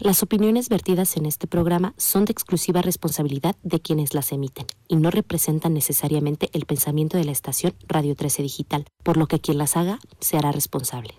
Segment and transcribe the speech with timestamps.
[0.00, 4.94] Las opiniones vertidas en este programa son de exclusiva responsabilidad de quienes las emiten y
[4.94, 9.58] no representan necesariamente el pensamiento de la estación Radio 13 Digital, por lo que quien
[9.58, 11.14] las haga se hará responsable.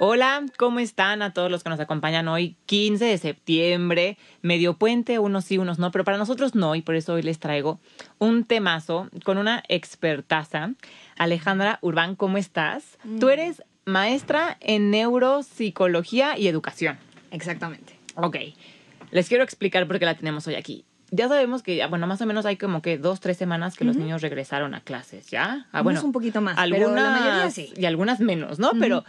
[0.00, 2.56] Hola, ¿cómo están a todos los que nos acompañan hoy?
[2.66, 6.94] 15 de septiembre, medio puente, unos sí, unos no, pero para nosotros no, y por
[6.94, 7.80] eso hoy les traigo
[8.18, 10.70] un temazo con una expertaza.
[11.16, 12.96] Alejandra Urbán, ¿cómo estás?
[13.18, 13.30] Tú Mm.
[13.30, 16.96] eres maestra en neuropsicología y educación.
[17.32, 17.98] Exactamente.
[18.14, 18.36] Ok,
[19.10, 20.84] les quiero explicar por qué la tenemos hoy aquí.
[21.10, 23.96] Ya sabemos que, bueno, más o menos hay como que dos, tres semanas que los
[23.96, 25.66] niños regresaron a clases, ¿ya?
[25.72, 27.72] Ah, Unos un poquito más, pero algunas, la mayoría sí.
[27.78, 28.72] Y algunas menos, ¿no?
[28.78, 29.04] Pero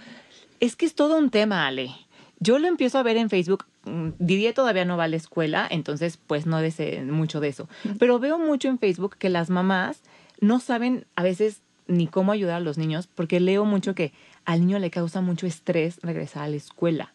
[0.59, 1.91] es que es todo un tema, Ale.
[2.39, 3.65] Yo lo empiezo a ver en Facebook.
[3.85, 7.67] mm, Didier todavía no va a la escuela, entonces pues no desee mucho de eso.
[7.97, 10.01] Pero veo mucho en Facebook que las mamás
[10.39, 14.13] no saben a veces ni cómo ayudar a los niños, porque leo mucho que
[14.45, 17.13] al niño le causa mucho estrés regresar a la escuela.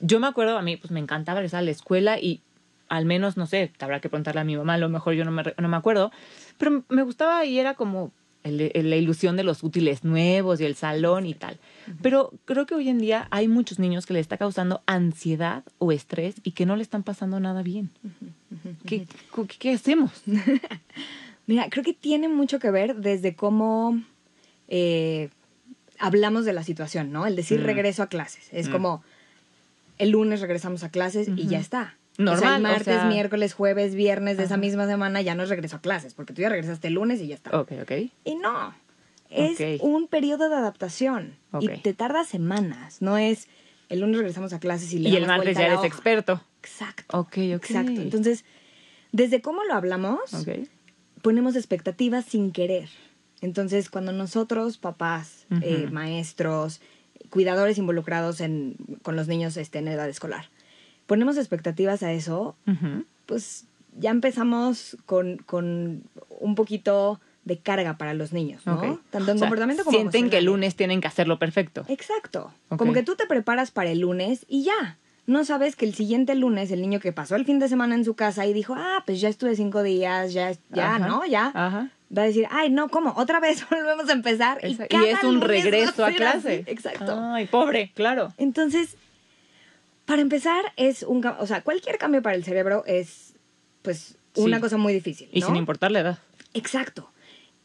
[0.00, 2.40] Yo me acuerdo, a mí pues me encantaba regresar a la escuela y
[2.88, 5.32] al menos, no sé, habrá que preguntarle a mi mamá, a lo mejor yo no
[5.32, 6.12] me, no me acuerdo,
[6.58, 8.12] pero me gustaba y era como
[8.44, 11.58] el- el- la ilusión de los útiles nuevos y el salón y tal.
[12.02, 15.90] Pero creo que hoy en día hay muchos niños que le está causando ansiedad o
[15.92, 17.90] estrés y que no le están pasando nada bien.
[18.86, 20.22] ¿Qué, qué, qué hacemos?
[21.46, 24.00] Mira, creo que tiene mucho que ver desde cómo
[24.68, 25.28] eh,
[25.98, 27.26] hablamos de la situación, ¿no?
[27.26, 27.64] El decir Mm.
[27.64, 28.48] regreso a clases.
[28.52, 28.72] Es Mm.
[28.72, 29.02] como
[29.98, 31.96] el lunes regresamos a clases y ya está.
[32.18, 35.34] O sea, Normal, el o martes, sea- miércoles, jueves, viernes de esa misma semana ya
[35.34, 37.58] no es regreso a clases, porque tú ya regresaste el lunes y ya está.
[37.58, 37.92] Ok, ok.
[38.24, 38.74] Y no,
[39.30, 39.80] es Ok.
[39.82, 41.82] un periodo de adaptación y Ok.
[41.82, 43.48] te tarda semanas, no es
[43.88, 45.86] el lunes regresamos a clases y le Y el martes ya eres hoja.
[45.86, 46.40] experto.
[46.62, 47.18] Exacto.
[47.18, 47.38] Ok, ok.
[47.54, 48.00] Exacto.
[48.00, 48.44] Entonces,
[49.12, 50.20] desde cómo lo hablamos,
[51.22, 52.88] ponemos expectativas sin querer.
[53.40, 55.94] Entonces, cuando nosotros, papás, eh, Ujú.
[55.94, 56.80] maestros,
[57.30, 60.48] cuidadores involucrados en, con los niños este, en edad escolar,
[61.06, 62.56] ponemos expectativas a eso,
[63.26, 63.66] pues
[63.98, 66.02] ya empezamos con, con
[66.40, 69.00] un poquito de carga para los niños, ¿no?
[69.10, 71.84] Tanto en O sea, comportamiento como Sienten que el lunes tienen que hacerlo perfecto.
[71.88, 72.52] Exacto.
[72.76, 74.98] Como que tú te preparas para el lunes y ya.
[75.26, 78.04] No sabes que el siguiente lunes el niño que pasó el fin de semana en
[78.04, 81.06] su casa y dijo, ah, pues ya estuve cinco días, ya, ya, Ajá.
[81.06, 81.24] ¿no?
[81.26, 81.50] Ya.
[81.54, 81.88] Ajá.
[82.16, 83.12] Va a decir, ay, no, ¿cómo?
[83.16, 84.58] Otra vez volvemos a empezar.
[84.62, 86.62] Y, Esa- cada y es un lunes regreso a clase.
[86.62, 86.70] así.
[86.70, 87.18] Exacto.
[87.20, 88.32] Ay, pobre, claro.
[88.36, 88.96] Entonces,
[90.04, 93.34] para empezar, es un o sea, cualquier cambio para el cerebro es,
[93.82, 94.62] pues, una Sí.
[94.62, 95.28] cosa muy difícil.
[95.32, 96.18] Y sin importar la edad.
[96.54, 97.10] Exacto.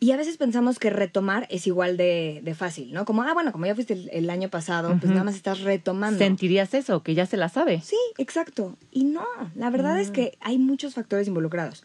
[0.02, 3.04] Y a veces pensamos que retomar es igual de, de fácil, ¿no?
[3.04, 6.18] Como, ah, bueno, como ya fuiste el, el año pasado, pues nada más estás retomando.
[6.20, 7.04] ¿Sentirías eso?
[7.04, 7.82] Que ya se la sabe.
[7.82, 8.78] Sí, exacto.
[8.92, 9.26] Y no,
[9.56, 10.00] la verdad Mm.
[10.00, 11.84] es que hay muchos factores involucrados.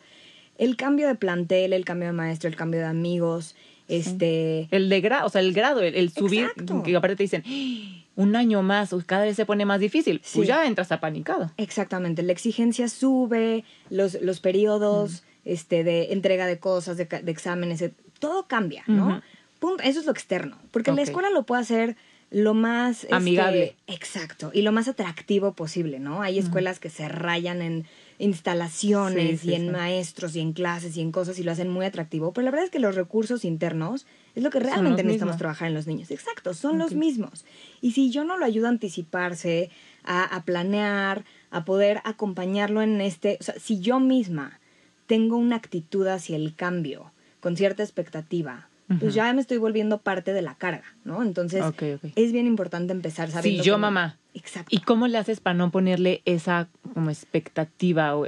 [0.59, 3.57] El cambio de plantel, el cambio de maestro, el cambio de amigos,
[3.89, 4.69] este...
[4.71, 6.85] El de grado, o sea, el grado, el, el subir, Exacto.
[6.85, 10.21] que aparte te dicen, "Ah, un año más, cada vez se pone más difícil.
[10.25, 10.37] Sí.
[10.39, 11.51] Pues ya entras apanicado.
[11.57, 17.83] Exactamente, la exigencia sube, los, los periodos este, de entrega de cosas, de, de exámenes,
[17.83, 19.21] et- todo cambia, ¿no?
[19.59, 21.97] Punto, eso es lo externo, porque la escuela lo puede hacer
[22.31, 23.05] lo más...
[23.05, 23.77] este, Amigable.
[23.87, 26.23] exacto, y lo más atractivo posible, ¿no?
[26.23, 27.87] Hay escuelas que se rayan en
[28.19, 29.71] instalaciones Sí, sí, y en sí.
[29.71, 32.65] maestros y en clases y en cosas y lo hacen muy atractivo, pero la verdad
[32.67, 35.39] es que los recursos internos es lo que realmente necesitamos mismos.
[35.39, 36.11] trabajar en los niños.
[36.11, 37.45] Exacto, son los mismos.
[37.81, 39.71] Y si yo no lo ayudo a anticiparse,
[40.05, 44.61] a, a planear, a poder acompañarlo en este, o sea, si yo misma
[45.07, 48.69] tengo una actitud hacia el cambio con cierta expectativa,
[49.01, 51.23] pues ya me estoy volviendo parte de la carga, ¿no?
[51.23, 51.65] Entonces,
[52.17, 54.19] es bien importante empezar sabiendo Sí, yo, mamá.
[54.35, 54.69] Exacto.
[54.75, 58.27] ¿Y cómo le haces para no ponerle esa como expectativa o,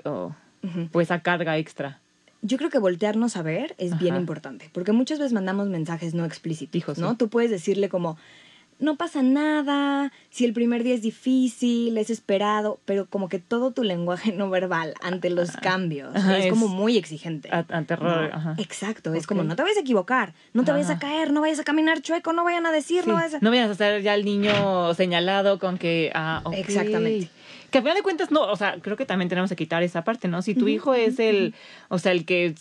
[0.92, 2.00] o- esa carga extra?
[2.42, 6.24] Yo creo que voltearnos a ver es bien importante, porque muchas veces mandamos mensajes no
[6.24, 7.00] explícitos, Hijo, sí.
[7.00, 7.16] ¿no?
[7.16, 8.16] Tú puedes decirle como,
[8.78, 13.70] no pasa nada, si el primer día es difícil, es esperado, pero como que todo
[13.70, 17.48] tu lenguaje no verbal ante los cambios Ajá, es, es como muy exigente.
[17.50, 18.36] A, a terror, ¿no?
[18.36, 18.54] ajá.
[18.58, 21.58] Exacto, es como no te vayas a equivocar, no te vayas a caer, no vayas
[21.58, 23.38] a caminar chueco, no vayan a decir, Sí, no vayas a...
[23.40, 26.10] No vayas a ser ya el niño señalado con que...
[26.14, 26.42] Ah.
[26.52, 27.30] Exactamente.
[27.70, 30.04] Que al final de cuentas, no, o sea, creo que también tenemos que quitar esa
[30.04, 30.40] parte, ¿no?
[30.40, 31.54] Si tu hijo es el,
[31.88, 32.54] o sea, el que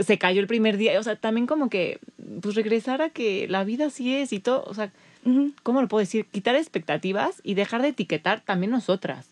[0.00, 1.98] se cayó el primer día, o sea, también como que,
[2.40, 4.92] pues regresar a que la vida así es y todo, o sea,
[5.62, 6.26] ¿cómo lo puedo decir?
[6.26, 9.28] Quitar expectativas y dejar de etiquetar también nosotras.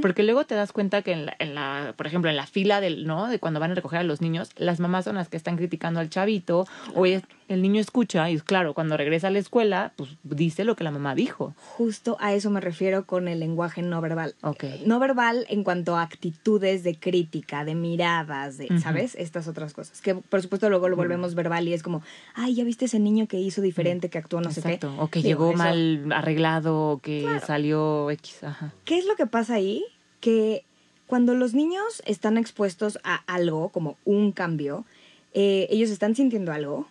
[0.00, 2.80] Porque luego te das cuenta que en la, en la, por ejemplo, en la fila
[2.80, 3.28] del, ¿no?
[3.28, 6.00] De cuando van a recoger a los niños, las mamás son las que están criticando
[6.00, 10.10] al chavito, o es, El niño escucha y claro, cuando regresa a la escuela, pues
[10.22, 11.54] dice lo que la mamá dijo.
[11.58, 14.34] Justo a eso me refiero con el lenguaje no verbal.
[14.42, 14.64] Ok.
[14.86, 19.14] No verbal en cuanto a actitudes de crítica, de miradas, de, ¿sabes?
[19.16, 20.00] Estas otras cosas.
[20.00, 22.02] Que por supuesto luego lo volvemos verbal y es como,
[22.34, 24.80] ay, ya viste ese niño que hizo diferente, que actuó no sé qué.
[24.98, 27.46] O que Digo, llegó eso- mal arreglado, o que Claro.
[27.46, 28.44] salió X.
[28.44, 28.72] Ajá.
[28.86, 29.84] ¿Qué es lo que pasa ahí?
[30.20, 30.64] Que
[31.06, 34.86] cuando los niños están expuestos a algo, como un cambio,
[35.34, 36.88] eh, ellos están sintiendo algo,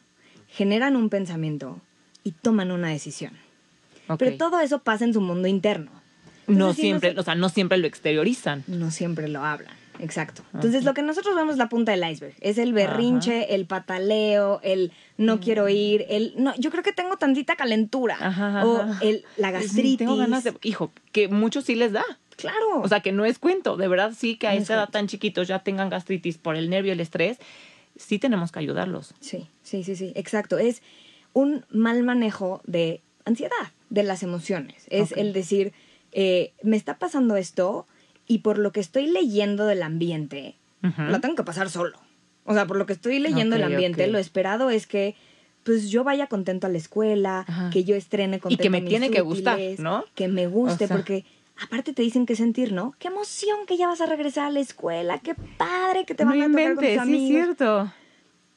[0.51, 1.79] generan un pensamiento
[2.23, 3.33] y toman una decisión.
[4.17, 5.91] Pero todo eso pasa en su mundo interno.
[6.47, 8.63] no siempre, nos- o sea, no siempre lo exteriorizan.
[8.67, 9.73] no siempre lo hablan.
[9.99, 10.41] Exacto.
[10.53, 12.33] Entonces, lo que nosotros vemos es la punta del iceberg.
[12.41, 17.17] Es el berrinche, el pataleo, el no quiero ir, el no, yo creo que tengo
[17.17, 18.17] tantita calentura.
[18.19, 19.99] Ajá, o el, la gastritis.
[19.99, 22.03] Tengo ganas de, hijo, que muchos sí les da.
[22.35, 22.81] Claro.
[22.81, 24.89] O sea, que no es cuento, de verdad sí que a No es esa edad
[24.89, 27.37] tan chiquitos ya tengan gastritis por el nervio, el estrés,
[28.01, 29.13] sí tenemos que ayudarlos.
[29.19, 30.57] Sí, sí, sí, sí, exacto.
[30.57, 30.81] Es
[31.33, 34.85] un mal manejo de ansiedad, de las emociones.
[34.89, 35.73] Es el decir,
[36.11, 37.85] eh, me está pasando esto
[38.27, 41.97] y por lo que estoy leyendo del ambiente, lo tengo que pasar solo.
[42.45, 45.15] O sea, por lo que estoy leyendo Ok, del ambiente, lo esperado es que
[45.63, 47.69] pues yo vaya contento a la escuela, Ajá.
[47.69, 50.03] que yo estrene contento que me tiene que gustar, ¿no?
[50.15, 51.23] Que me guste, O sea- porque
[51.61, 52.93] aparte te dicen que sentir, ¿no?
[52.99, 56.37] Qué emoción que ya vas a regresar a la escuela, qué padre que te van
[56.39, 57.29] no a tocar con inventes, tus sí es amigos.
[57.57, 57.93] cierto.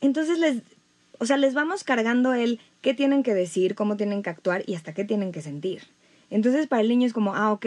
[0.00, 0.62] Entonces les,
[1.18, 4.74] o sea, les vamos cargando el qué tienen que decir, cómo tienen que actuar y
[4.74, 5.82] hasta qué tienen que sentir.
[6.30, 7.66] Entonces para el niño es como, ah, ok,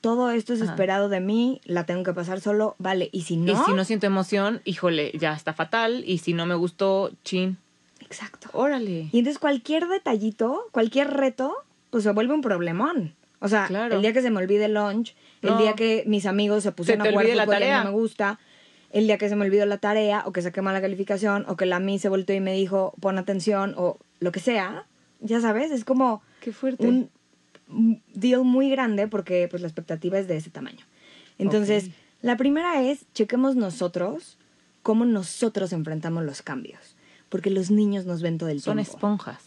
[0.00, 0.72] todo esto es Ajá.
[0.72, 3.08] esperado de mí, la tengo que pasar solo, vale.
[3.12, 6.04] Y si no, Y si no siento emoción, híjole, ya está fatal.
[6.06, 7.56] Y si no me gustó, chin,
[8.00, 8.48] exacto.
[8.52, 9.08] órale.
[9.12, 11.54] Y entonces cualquier detallito, cualquier reto,
[11.90, 13.14] pues se vuelve un problemón.
[13.40, 13.96] O sea, Claro.
[13.96, 17.02] el día que se me olvide el lunch, el día que mis amigos se pusieron
[17.02, 17.78] te a jugar la y tarea.
[17.84, 18.38] no me gusta,
[18.90, 21.66] el día que se me olvidó la tarea, o que saqué mala calificación, o que
[21.66, 24.86] la mí se volteó y me dijo, pon atención, o lo que sea,
[25.20, 26.86] ya sabes, es como Qué fuerte.
[26.86, 27.10] un
[28.14, 30.84] deal muy grande porque pues la expectativa es de ese tamaño.
[31.38, 31.90] Entonces,
[32.22, 34.38] la primera es, chequemos nosotros
[34.82, 36.94] cómo nosotros enfrentamos los cambios,
[37.28, 39.42] porque los niños nos ven todo el Son tiempo esponjas.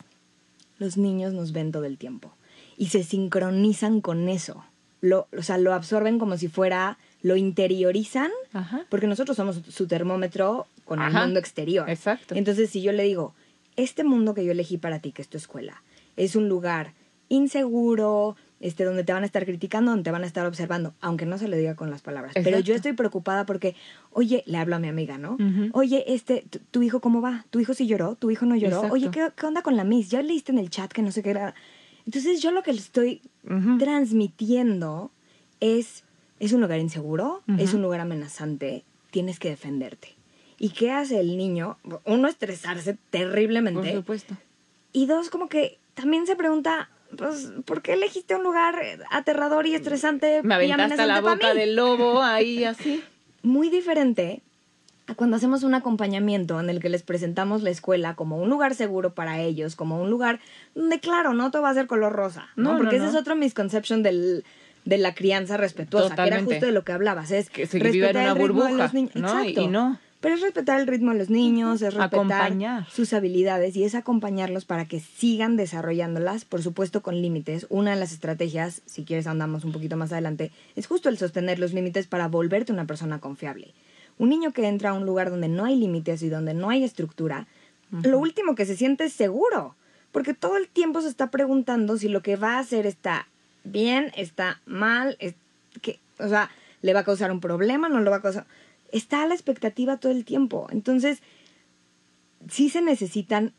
[0.79, 2.33] los niños nos ven todo el tiempo
[2.77, 4.63] y se sincronizan con eso.
[5.01, 8.85] Lo, o sea, lo absorben como si fuera, lo interiorizan, Ajá.
[8.89, 11.89] porque nosotros somos su termómetro con el mundo exterior.
[11.89, 12.35] Exacto.
[12.35, 13.33] Entonces, si yo le digo,
[13.75, 15.83] este mundo que yo elegí para ti, que es tu escuela,
[16.15, 16.93] es un lugar
[17.29, 21.25] inseguro, este, donde te van a estar criticando, donde te van a estar observando, aunque
[21.25, 22.33] no se le diga con las palabras.
[22.43, 23.75] Pero yo estoy preocupada porque,
[24.11, 25.37] oye, le hablo a mi amiga, ¿no?
[25.73, 27.45] Oye, este, tu, tu hijo cómo va?
[27.51, 28.15] ¿Tu hijo sí lloró?
[28.15, 28.77] ¿Tu hijo no lloró?
[28.77, 28.93] Exacto.
[28.93, 30.09] Oye, ¿qué, ¿qué onda con la Miss?
[30.09, 31.53] Ya leíste en el chat que no sé qué era.
[32.07, 33.21] Entonces yo lo que le estoy
[33.77, 35.11] transmitiendo
[35.59, 36.05] es,
[36.39, 40.15] es un lugar inseguro, es un lugar amenazante, tienes que defenderte.
[40.57, 41.77] ¿Y qué hace el niño?
[42.05, 43.93] Uno, estresarse Por terriblemente.
[43.93, 44.35] supuesto.
[44.93, 48.81] Y dos, como que también se pregunta, pues, ¿por qué elegiste un lugar
[49.11, 53.03] aterrador y estresante Me y aventaste a la boca del lobo ahí así.
[53.43, 54.41] Muy diferente
[55.15, 59.13] cuando hacemos un acompañamiento en el que les presentamos la escuela como un lugar seguro
[59.13, 60.39] para ellos, como un lugar
[60.75, 62.63] donde, claro, no todo va a ser color rosa, ¿no?
[62.63, 63.11] No, no, Porque ese no.
[63.11, 64.43] es otro misconception del,
[64.85, 66.53] de la crianza respetuosa, que era Totalmente.
[66.55, 68.69] justo de lo que hablabas, es Que se vive en respetar una el ritmo de
[68.69, 69.15] burbuja, los niños.
[69.15, 69.61] Exacto.
[69.61, 69.99] y no.
[70.19, 72.89] Pero es respetar el ritmo de los niños, es respetar Acompañar.
[72.89, 77.67] sus habilidades y es acompañarlos para que sigan desarrollándolas, por supuesto con límites.
[77.69, 81.59] Una de las estrategias, si quieres andamos un poquito más adelante, es justo el sostener
[81.59, 83.73] los límites para volverte una persona confiable.
[84.17, 86.83] Un niño que entra a un lugar donde no hay límites y donde no hay
[86.83, 87.47] estructura,
[87.91, 89.75] lo último que se siente es seguro,
[90.11, 93.27] porque todo el tiempo se está preguntando si lo que va a hacer está
[93.63, 95.35] bien, está mal, es
[95.81, 96.49] que, o sea,
[96.81, 98.45] le va a causar un problema, no lo va a causar.
[98.91, 100.67] Está a la expectativa todo el tiempo.
[100.71, 101.19] Entonces,
[102.49, 103.53] sí se necesitan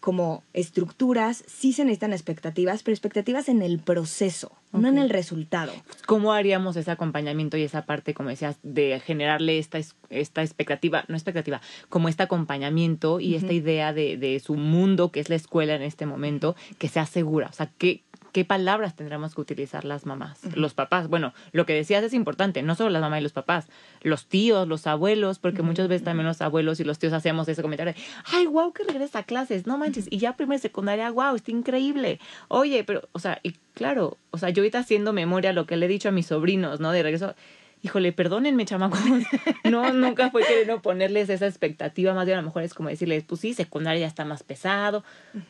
[0.00, 5.72] como estructuras, sí se necesitan expectativas, pero expectativas en el proceso, no en el resultado.
[6.06, 11.04] ¿Cómo haríamos ese acompañamiento y esa parte, como decías, de generarle esta, es- esta expectativa,
[11.08, 15.36] no expectativa, como este acompañamiento y esta idea de, de su mundo, que es la
[15.36, 17.48] escuela en este momento, que sea segura?
[17.50, 21.08] O sea, ¿qué, qué palabras tendremos que utilizar las mamás, los papás?
[21.08, 23.68] Bueno, lo que decías es importante, no solo las mamás y los papás,
[24.02, 27.62] los tíos, los abuelos, porque muchas veces también los abuelos y los tíos hacemos ese
[27.62, 28.00] comentario de,
[28.32, 31.50] ay, wow, que regresa a clases, no manches, y ya primero y secundaria, wow, está
[31.50, 32.18] increíble.
[32.48, 35.86] Oye, pero, o sea, y claro, o sea, yo ahorita haciendo memoria lo que le
[35.86, 36.90] he dicho a mis sobrinos, ¿no?
[36.92, 37.34] De regreso,
[37.82, 39.00] híjole, perdónenme, chamacos.
[39.64, 43.24] No, nunca fue queriendo ponerles esa expectativa, más bien a lo mejor es como decirles,
[43.24, 45.04] pues sí, secundaria ya está más pesado,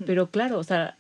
[0.05, 0.97] pero claro, o sea,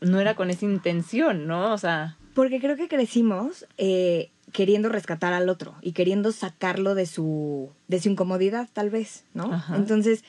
[0.00, 1.72] no era con esa intención, ¿no?
[1.72, 7.06] O sea, Porque creo que crecimos eh, queriendo rescatar al otro y queriendo sacarlo de
[7.06, 9.52] su, de su incomodidad, tal vez, ¿no?
[9.52, 9.76] Ajá.
[9.76, 10.24] Entonces,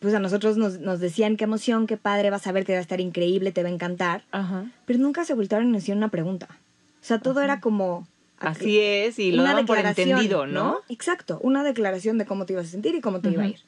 [0.00, 2.78] pues a nosotros nos, nos decían qué emoción, qué padre, vas a ver que va
[2.78, 4.24] a estar increíble, te va a encantar.
[4.32, 4.66] Ajá.
[4.86, 6.48] Pero nunca se voltaron y nos hicieron una pregunta.
[6.50, 8.06] O sea, todo era como...
[8.38, 10.80] Así es, y lo daban por entendido, ¿no?
[10.88, 13.60] Exacto, una declaración de cómo te ibas a sentir y cómo te iba a ir.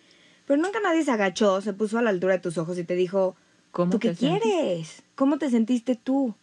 [0.47, 2.95] Pero nunca nadie se agachó, se puso a la altura de tus ojos y te
[2.95, 3.37] dijo,
[3.77, 5.03] ¿Cómo ¿tú qué quieres?
[5.17, 6.35] ¿Cómo te sentiste tú?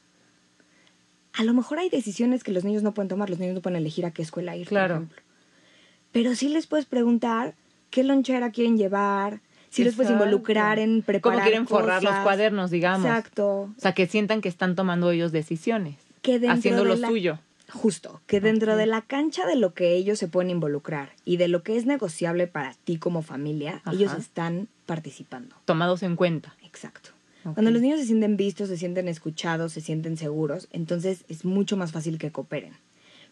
[1.34, 3.78] A lo mejor hay decisiones que los niños no pueden tomar, los niños no pueden
[3.78, 4.94] elegir a qué escuela ir, Claro.
[4.96, 5.24] por ejemplo.
[6.12, 7.56] Pero sí les puedes preguntar
[7.90, 10.26] qué lonchera quieren llevar, si les puedes Exacto.
[10.26, 13.08] involucrar en preparar ¿Cómo quieren forrar los cuadernos, digamos?
[13.08, 13.62] Exacto.
[13.76, 17.40] O sea, que sientan que están tomando ellos decisiones, Que haciendo de lo la- suyo.
[17.72, 21.48] Justo, que dentro de la cancha de lo que ellos se pueden involucrar y de
[21.48, 23.94] lo que es negociable para ti como familia, Ajá.
[23.94, 25.56] ellos están participando.
[25.66, 26.56] Tomados en cuenta.
[26.64, 27.10] Exacto.
[27.44, 31.76] Cuando los niños se sienten vistos, se sienten escuchados, se sienten seguros, entonces es mucho
[31.78, 32.74] más fácil que cooperen.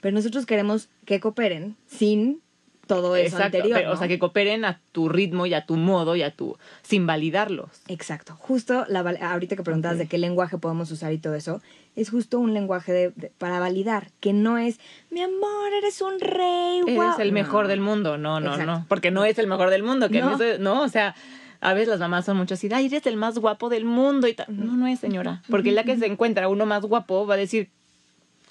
[0.01, 2.41] Pero nosotros queremos que cooperen sin
[2.87, 3.77] todo eso Exacto, anterior.
[3.79, 6.57] pero, o sea, que cooperen a tu ritmo y a tu modo y a tu...
[6.81, 7.69] sin validarlos.
[7.87, 8.35] Exacto.
[8.37, 11.61] Justo la, ahorita que preguntabas de qué lenguaje podemos usar y todo eso,
[11.95, 14.77] es justo un lenguaje de, de- para validar, que no es,
[15.09, 17.21] mi amor, eres un rey, Eres guau".
[17.21, 17.69] el mejor No.
[17.69, 18.17] del mundo.
[18.17, 18.71] No, no, Exacto.
[18.79, 18.85] no.
[18.89, 20.09] Porque no es el mejor del mundo.
[20.09, 20.37] Que No.
[20.37, 20.57] no.
[20.59, 21.15] no, o sea,
[21.61, 24.33] a veces las mamás son mucho así, ay, eres el más guapo del mundo y
[24.33, 24.47] tal.
[24.49, 25.43] No, no es, señora.
[25.49, 27.69] Porque ya que se encuentra uno más guapo, va a decir,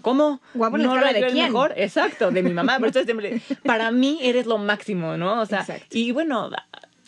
[0.01, 0.41] ¿cómo?
[0.55, 1.47] Guapo la no lo de quién.
[1.47, 1.75] mejor.
[1.77, 2.79] Exacto, de mi mamá.
[2.87, 5.41] Eso siempre, para mí eres lo máximo, ¿no?
[5.41, 5.99] O sea, Exacto.
[5.99, 6.51] y bueno,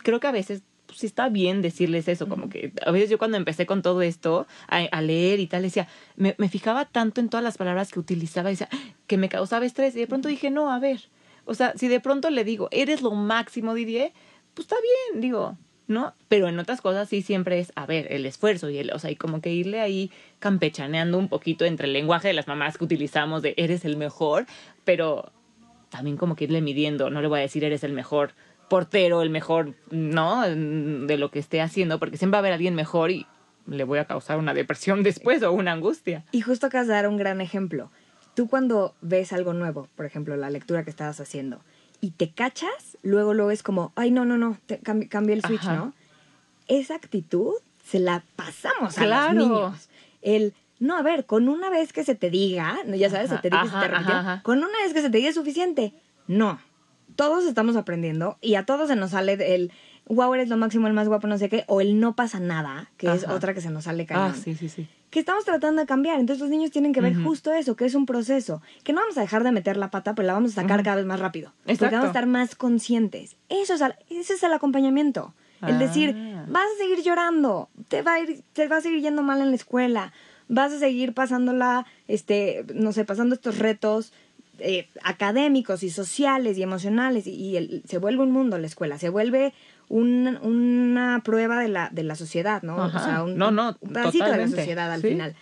[0.02, 3.16] creo que a veces pues, sí está bien decirles eso, como que a veces yo
[3.16, 7.20] cuando empecé con todo esto, a, a leer y tal, decía, me, me fijaba tanto
[7.20, 8.68] en todas las palabras que utilizaba, y decía,
[9.06, 11.00] que me causaba estrés, y de pronto dije, no, a ver,
[11.44, 14.12] o sea, si de pronto le digo, eres lo máximo, Didier,
[14.54, 14.76] pues está
[15.12, 15.56] bien, digo,
[16.28, 19.10] Pero en otras cosas sí siempre es, a ver, el esfuerzo y el, o sea,
[19.10, 22.84] y como que irle ahí campechaneando un poquito entre el lenguaje de las mamás que
[22.84, 24.46] utilizamos de eres el mejor,
[24.84, 25.32] pero
[25.90, 28.32] también como que irle midiendo, no le voy a decir eres el mejor
[28.68, 30.42] portero, el mejor, ¿no?
[30.48, 33.26] De lo que esté haciendo, porque siempre va a haber alguien mejor y
[33.66, 36.24] le voy a causar una depresión después o una angustia.
[36.32, 37.90] Y justo acabas de dar un gran ejemplo.
[38.34, 41.60] Tú cuando ves algo nuevo, por ejemplo, la lectura que estabas haciendo,
[42.02, 45.42] y te cachas, luego luego es como, ay, no, no, no, te cambi- cambié el
[45.42, 45.76] switch, Ajá.
[45.76, 45.94] ¿no?
[46.68, 47.54] Esa actitud
[47.84, 49.32] se la pasamos a Claro.
[49.32, 49.88] los niños.
[50.20, 53.48] El, no, a ver, con una vez que se te diga, ya sabes, se te
[53.50, 54.42] diga y se Ajá, te repite, ajá, ajá.
[54.42, 55.94] con una vez que se te diga es suficiente.
[56.26, 56.58] No.
[57.16, 59.70] Todos estamos aprendiendo y a todos se nos sale el,
[60.08, 62.90] wow, eres lo máximo, el más guapo, no sé qué, o el no pasa nada,
[62.96, 64.86] que es otra que se nos sale cañón Ah, sí, sí, sí.
[65.10, 66.18] que estamos tratando de cambiar.
[66.20, 69.16] Entonces los niños tienen que ver justo eso, que es un proceso, que no vamos
[69.18, 71.52] a dejar de meter la pata, pero la vamos a sacar cada vez más rápido.
[71.60, 71.94] Porque Exacto.
[71.96, 73.36] vamos a estar más conscientes.
[73.48, 75.34] Eso es, al- ese es el acompañamiento.
[75.66, 76.44] El decir, Ah.
[76.48, 79.50] vas a seguir llorando, te va a ir, te va a seguir yendo mal en
[79.50, 80.12] la escuela,
[80.48, 84.12] vas a seguir pasándola, este, no sé, pasando estos retos
[84.58, 88.98] eh, académicos y sociales y emocionales y, y el- se vuelve un mundo la escuela,
[88.98, 89.54] se vuelve
[89.88, 92.82] un- una prueba de la, de la sociedad, ¿no?
[92.82, 93.00] Ajá.
[93.00, 94.56] O sea, un, No, no, un pedacito de la totalmente.
[94.56, 95.08] sociedad al Sí.
[95.08, 95.34] final.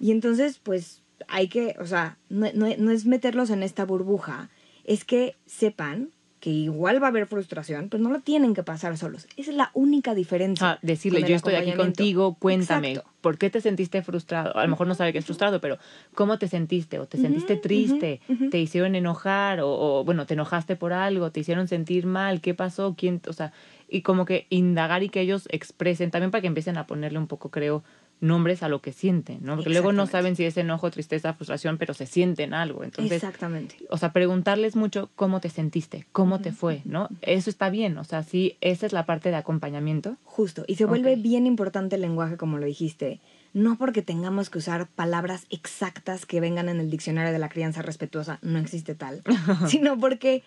[0.00, 4.50] Y entonces, pues, hay que, o sea, no, no- no es meterlos en esta burbuja,
[4.84, 6.10] es que sepan
[6.40, 9.26] que igual va a haber frustración, pero no lo tienen que pasar solos.
[9.38, 10.72] Esa es la única diferencia.
[10.72, 13.10] Ah, decirle, yo estoy aquí contigo, cuéntame, Exacto.
[13.22, 14.54] ¿por qué te sentiste frustrado?
[14.54, 15.78] A lo mejor no sabe que es frustrado, pero
[16.14, 16.98] ¿cómo te sentiste?
[16.98, 18.20] ¿O te sentiste triste?
[18.50, 19.60] ¿Te hicieron enojar?
[19.60, 21.30] O, o, bueno, te enojaste por algo?
[21.30, 22.42] ¿Te hicieron sentir mal?
[22.42, 22.94] ¿Qué pasó?
[22.94, 23.22] ¿Quién?
[23.26, 23.54] O sea,
[23.94, 27.28] y como que indagar y que ellos expresen, también para que empiecen a ponerle un
[27.28, 27.84] poco, creo,
[28.18, 29.54] nombres a lo que sienten, ¿no?
[29.54, 32.82] Porque luego no saben si es enojo, tristeza, frustración, pero se sienten algo.
[32.82, 33.76] Entonces, Exactamente.
[33.90, 37.08] o sea, preguntarles mucho cómo te sentiste, cómo te fue, ¿no?
[37.22, 40.16] Eso está bien, o sea, sí, esa es la parte de acompañamiento.
[40.24, 40.64] Justo.
[40.66, 43.20] Y se vuelve bien importante el lenguaje, como lo dijiste.
[43.52, 47.80] No porque tengamos que usar palabras exactas que vengan en el diccionario de la crianza
[47.82, 49.22] respetuosa, no existe tal,
[49.68, 50.42] sino porque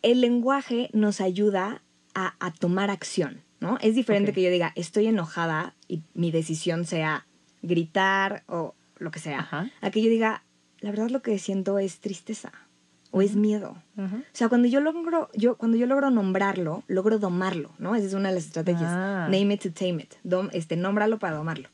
[0.00, 1.82] el lenguaje nos ayuda
[2.14, 3.78] a, a tomar acción, ¿no?
[3.80, 4.34] Es diferente Ok.
[4.36, 7.26] que yo diga, estoy enojada y mi decisión sea
[7.62, 9.70] gritar o lo que sea, Ajá.
[9.80, 10.42] a que yo diga,
[10.80, 12.52] la verdad lo que siento es tristeza
[13.10, 13.76] o es miedo.
[13.98, 17.94] O sea, cuando yo logro, yo, cuando yo logro nombrarlo, logro domarlo, ¿no?
[17.94, 18.90] Esa es una de las estrategias.
[18.90, 19.28] Ah.
[19.30, 20.14] Name it to tame it.
[20.24, 21.68] Dom, este, nómbralo para domarlo.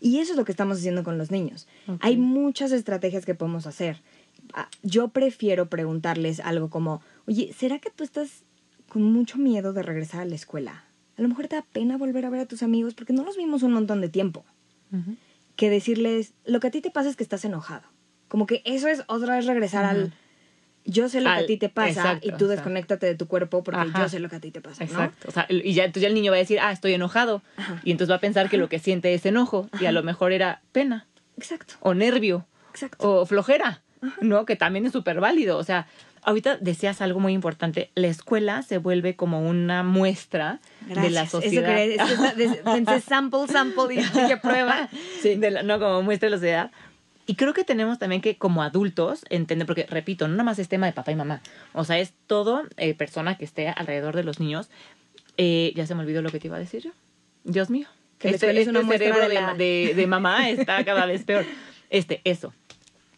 [0.00, 1.66] Y eso es lo que estamos haciendo con los niños.
[1.88, 1.96] Ok.
[2.02, 4.02] Hay muchas estrategias que podemos hacer.
[4.52, 8.42] Ah, Yo prefiero preguntarles algo como, oye, ¿será que tú estás
[8.94, 10.84] con mucho miedo de regresar a la escuela?
[11.18, 13.36] A lo mejor te da pena volver a ver a tus amigos porque no los
[13.36, 14.44] vimos un montón de tiempo.
[15.56, 17.82] Que decirles, lo que a ti te pasa es que estás enojado.
[18.28, 20.12] Como que eso es otra vez regresar al,
[20.84, 22.56] yo sé lo que a ti te pasa exacto, y tú o sea.
[22.56, 24.02] desconéctate de tu cuerpo porque Ajá.
[24.02, 24.90] yo sé lo que a ti te pasa, ¿no?
[24.90, 25.28] Exacto.
[25.28, 27.42] O sea, y ya, entonces ya el niño va a decir, ah, estoy enojado.
[27.56, 27.80] Ajá.
[27.82, 29.68] Y entonces va a pensar que lo que siente es enojo.
[29.80, 33.22] Y a lo mejor era pena, Exacto, o nervio, exacto.
[33.22, 33.82] o flojera,
[34.20, 34.44] ¿no?
[34.44, 35.58] Que también es súper válido.
[35.58, 35.88] O sea,
[36.24, 41.76] ahorita decías algo muy importante, la escuela se vuelve como una muestra de la sociedad.
[42.64, 44.88] pensé sample, sample y que prueba.
[45.20, 45.36] Sí.
[45.36, 46.70] no, como muestra de la sociedad.
[47.26, 50.68] Y creo que tenemos también que, como adultos, entender, porque repito, no nada más es
[50.68, 51.40] tema de papá y mamá,
[51.72, 54.68] o sea, es todo eh, persona que esté alrededor de los niños.
[55.38, 56.90] Eh, ya se me olvidó lo que te iba a decir yo.
[57.44, 57.88] Dios mío.
[58.18, 61.44] Que este, es una este cerebro de, de, de mamá está cada vez peor.
[61.90, 62.52] Este, eso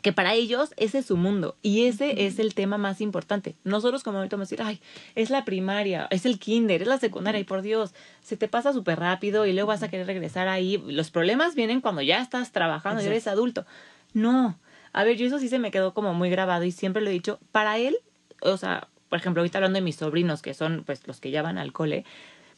[0.07, 3.57] que para ellos ese es su mundo y ese es el tema más importante.
[3.65, 4.81] Nosotros como ahorita vamos a decir, ay,
[5.17, 8.73] es la primaria, es el kinder, es la secundaria y por Dios, se te pasa
[8.73, 10.81] súper rápido y luego vas a querer regresar ahí.
[10.87, 13.67] Los problemas vienen cuando ya estás trabajando y eres adulto.
[14.13, 14.57] No,
[14.93, 17.13] a ver, yo eso sí se me quedó como muy grabado y siempre lo he
[17.13, 17.97] dicho, para él,
[18.43, 21.43] o sea, por ejemplo, ahorita hablando de mis sobrinos que son pues los que ya
[21.43, 22.05] van al cole,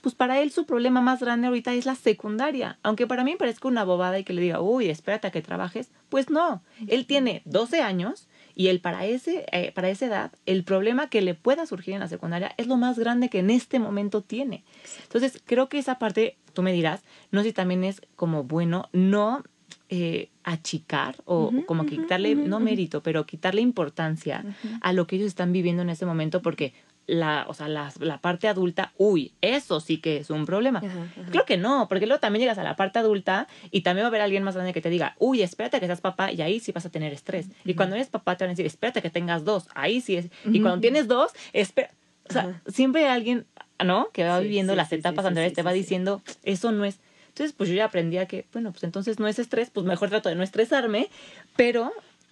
[0.09, 2.79] pues para él su problema más grande ahorita es la secundaria.
[2.83, 5.43] Aunque para mí me parezca una bobada y que le diga, uy, espérate a que
[5.43, 6.63] trabajes, pues no.
[6.87, 11.21] Él tiene 12 años y él para, ese, eh, para esa edad, el problema que
[11.21, 14.65] le pueda surgir en la secundaria es lo más grande que en este momento tiene.
[15.03, 18.89] Entonces, creo que esa parte, tú me dirás, no sé si también es como bueno
[18.95, 19.45] no
[19.91, 24.43] eh, achicar o como quitarle, no mérito, pero quitarle importancia
[24.81, 26.73] a lo que ellos están viviendo en ese momento, porque
[27.09, 30.83] la, o sea, la, la, parte adulta, uy, eso sí que es un problema.
[31.31, 34.11] Creo que no, porque luego también llegas a la parte adulta y también va a
[34.11, 36.71] haber alguien más grande que te diga, uy, espérate que seas papá y ahí sí
[36.71, 37.49] vas a tener estrés.
[37.65, 40.29] Y cuando eres papá te van a decir, espérate que tengas dos, ahí sí es.
[40.45, 41.91] Y cuando tienes dos, espera.
[42.29, 43.47] O sea, siempre hay alguien,
[43.83, 44.11] ¿no?
[44.13, 47.01] Que va viviendo las etapas anteriores, te va diciendo, eso no es.
[47.29, 50.11] Entonces, pues yo ya aprendí a que, bueno, pues entonces no es estrés, pues mejor
[50.11, 51.09] trato de no estresarme,
[51.57, 51.91] pero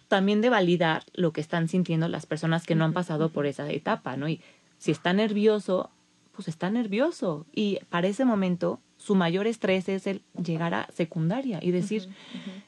[0.08, 3.70] también de validar lo que están sintiendo las personas que no han pasado por esa
[3.70, 4.28] etapa, ¿no?
[4.28, 4.40] Y
[4.78, 5.90] si está nervioso,
[6.32, 7.46] pues está nervioso.
[7.52, 12.08] Y para ese momento, su mayor estrés es el llegar a secundaria y decir,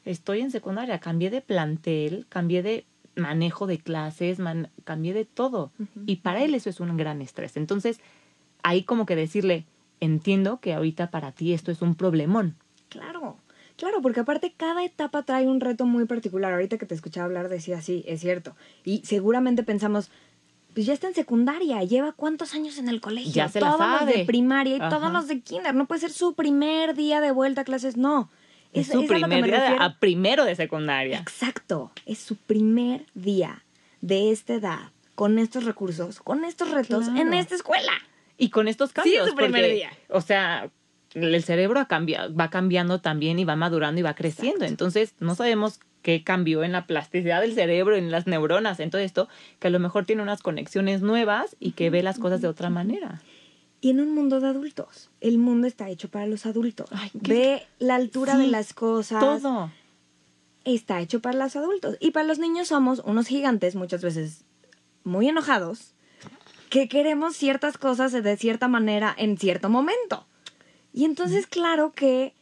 [0.05, 2.87] estoy en secundaria, cambié de plantel, cambié de
[3.17, 4.39] manejo de clases,
[4.85, 5.73] cambié de todo.
[6.07, 7.57] Y para él eso es un gran estrés.
[7.57, 8.01] Entonces,
[8.63, 9.67] ahí como que decirle,
[10.01, 12.57] entiendo que ahorita para ti esto es un problemón.
[12.89, 13.37] Claro.
[13.77, 16.53] Claro, porque aparte cada etapa trae un reto muy particular.
[16.53, 18.57] Ahorita que te escuchaba hablar decía, sí, es cierto.
[18.85, 20.11] Y seguramente pensamos,
[20.75, 24.01] pues ya está en secundaria, lleva cuántos años en el colegio, ya se todos la
[24.01, 27.31] los de primaria y todos los de kinder, no puede ser su primer día de
[27.31, 28.31] vuelta a clases, no.
[28.73, 31.19] Es, su primer día a primero de secundaria.
[31.19, 33.65] Exacto, es su primer día
[34.03, 37.93] de esta edad, con estos recursos, con estos retos en esta escuela.
[38.37, 39.25] Y con estos cambios.
[39.25, 39.91] Sí, su primer día.
[40.09, 40.71] O sea,
[41.15, 44.65] el cerebro va cambiando también y va madurando y va creciendo.
[44.65, 49.03] Entonces, no sabemos qué cambió en la plasticidad del cerebro, en las neuronas, en todo
[49.03, 52.49] esto, que a lo mejor tiene unas conexiones nuevas y que ve las cosas de
[52.49, 53.21] otra manera.
[53.83, 55.11] Y en un mundo de adultos.
[55.21, 56.89] El mundo está hecho para los adultos.
[57.13, 59.21] ve la altura de las cosas.
[59.21, 59.71] Todo.
[60.65, 61.99] Está hecho para los adultos.
[62.01, 64.47] Y para los niños somos unos gigantes, muchas veces
[65.05, 65.93] muy enojados,
[66.71, 70.27] que queremos ciertas cosas de cierta manera en cierto momento.
[70.95, 72.33] Y entonces, claro que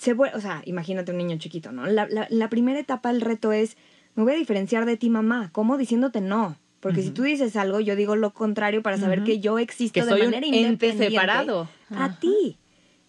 [0.00, 1.86] se vuelve, o sea, imagínate un niño chiquito, ¿no?
[1.86, 3.76] La, la, primera etapa del reto es,
[4.14, 5.50] me voy a diferenciar de ti, mamá.
[5.52, 5.76] ¿Cómo?
[5.76, 6.56] Diciéndote no.
[6.80, 10.24] Porque si tú dices algo, yo digo lo contrario para saber que yo existo de
[10.24, 12.56] manera un ente separado a ti.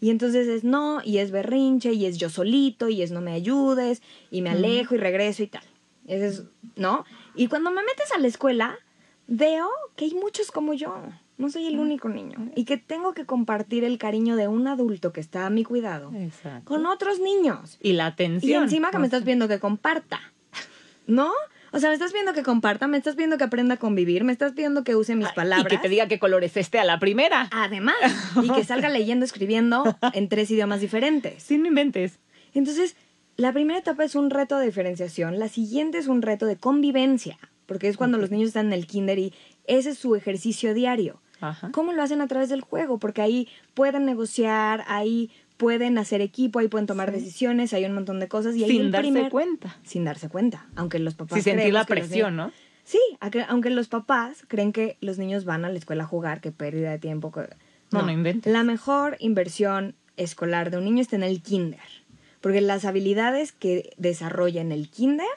[0.02, 3.32] Y entonces es no, y es berrinche, y es yo solito, y es no me
[3.32, 5.64] ayudes, y me alejo y regreso y tal.
[6.06, 6.44] Ese es,
[6.76, 7.06] ¿no?
[7.36, 8.78] Y cuando me metes a la escuela,
[9.28, 10.94] veo que hay muchos como yo
[11.42, 15.12] no soy el único niño y que tengo que compartir el cariño de un adulto
[15.12, 16.12] que está a mi cuidado
[16.64, 17.78] con otros niños.
[17.82, 18.62] Y la atención.
[18.62, 20.22] Y encima que me estás viendo que comparta,
[21.08, 21.32] ¿no?
[21.74, 24.34] O sea, me estás viendo que comparta, me estás viendo que aprenda a convivir, me
[24.34, 25.72] estás viendo que use mis palabras.
[25.72, 27.50] Y que te diga qué color es este a la primera.
[27.52, 27.96] Además,
[28.44, 31.42] y que salga leyendo, escribiendo en tres idiomas diferentes.
[31.42, 32.20] Sin inventes.
[32.54, 32.96] Entonces,
[33.38, 37.40] la primera etapa es un reto de diferenciación, la siguiente es un reto de convivencia,
[37.66, 39.34] porque es cuando los niños están en el kinder y
[39.66, 41.21] ese es su ejercicio diario.
[41.72, 42.98] ¿Cómo lo hacen a través del juego?
[42.98, 48.20] Porque ahí pueden negociar, ahí pueden hacer equipo, ahí pueden tomar decisiones, hay un montón
[48.20, 48.56] de cosas.
[48.56, 49.78] Y sin darse cuenta.
[49.84, 51.36] Sin darse cuenta, aunque los papás...
[51.36, 52.52] Sin sentir la presión, ¿no?
[52.84, 53.00] Sí,
[53.48, 56.90] aunque los papás creen que los niños van a la escuela a jugar, que pérdida
[56.90, 57.32] de tiempo.
[57.92, 58.52] No, no, inventes.
[58.52, 61.80] La mejor inversión escolar de un niño está en el kinder,
[62.42, 65.28] porque las habilidades que desarrolla en el kinder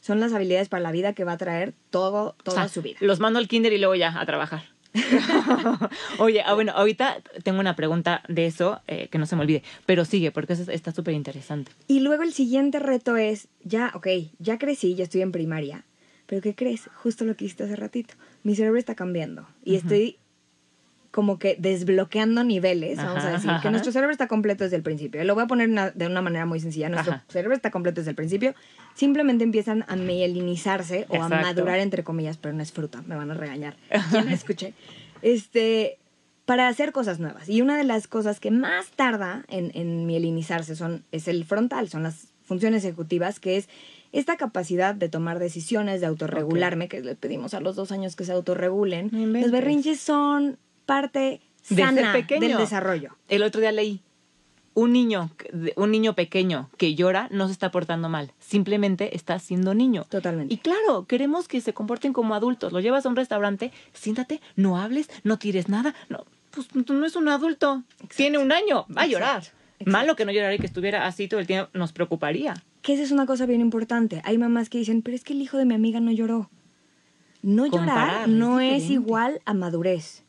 [0.00, 2.96] son las habilidades para la vida que va a traer todo, toda su vida.
[3.00, 4.73] Los mando al kinder y luego ya a trabajar.
[6.18, 9.62] Oye, ah, bueno, ahorita tengo una pregunta de eso eh, que no se me olvide,
[9.86, 11.72] pero sigue porque eso está súper interesante.
[11.88, 14.06] Y luego el siguiente reto es, ya, ok,
[14.38, 15.84] ya crecí, ya estoy en primaria,
[16.26, 16.88] pero ¿qué crees?
[16.94, 18.14] Justo lo que hiciste hace ratito.
[18.42, 20.18] Mi cerebro está cambiando y estoy
[21.14, 23.62] como que desbloqueando niveles, vamos a decir, ajá.
[23.62, 25.22] que nuestro cerebro está completo desde el principio.
[25.22, 26.88] Lo voy a poner una- de una manera muy sencilla.
[26.88, 27.24] Nuestro Ajá.
[27.28, 28.52] cerebro está completo desde el principio.
[28.96, 33.30] Simplemente empiezan a mielinizarse o a madurar, entre comillas, pero no es fruta, me van
[33.30, 33.76] a regañar.
[34.10, 34.74] ¿Quién me escuché?
[35.22, 35.98] Este,
[36.44, 37.48] para hacer cosas nuevas.
[37.48, 41.88] Y una de las cosas que más tarda en, en mielinizarse son, es el frontal,
[41.88, 43.68] son las funciones ejecutivas, que es
[44.12, 48.24] esta capacidad de tomar decisiones, de autorregularme, que le pedimos a los dos años que
[48.24, 49.10] se autorregulen.
[49.32, 52.40] Los berrinches son parte De sana pequeño.
[52.48, 53.16] del desarrollo.
[53.28, 54.00] El otro día leí,
[54.74, 55.30] un niño,
[55.76, 60.04] un niño pequeño que llora no se está portando mal, simplemente está siendo niño.
[60.08, 60.52] Totalmente.
[60.52, 62.72] Y claro, queremos que se comporten como adultos.
[62.72, 65.94] Lo llevas a un restaurante, siéntate, no hables, no tires nada.
[66.08, 67.84] No, pues no es un adulto.
[68.16, 69.38] Tiene un año, va a llorar.
[69.38, 69.90] Exacto.
[69.90, 72.54] Malo que no llorara y que estuviera así todo el tiempo nos preocuparía.
[72.82, 74.22] Que esa es una cosa bien importante.
[74.24, 76.50] Hay mamás que dicen, pero es que el hijo de mi amiga no lloró.
[77.42, 80.23] No Comparar, llorar no es igual a madurez.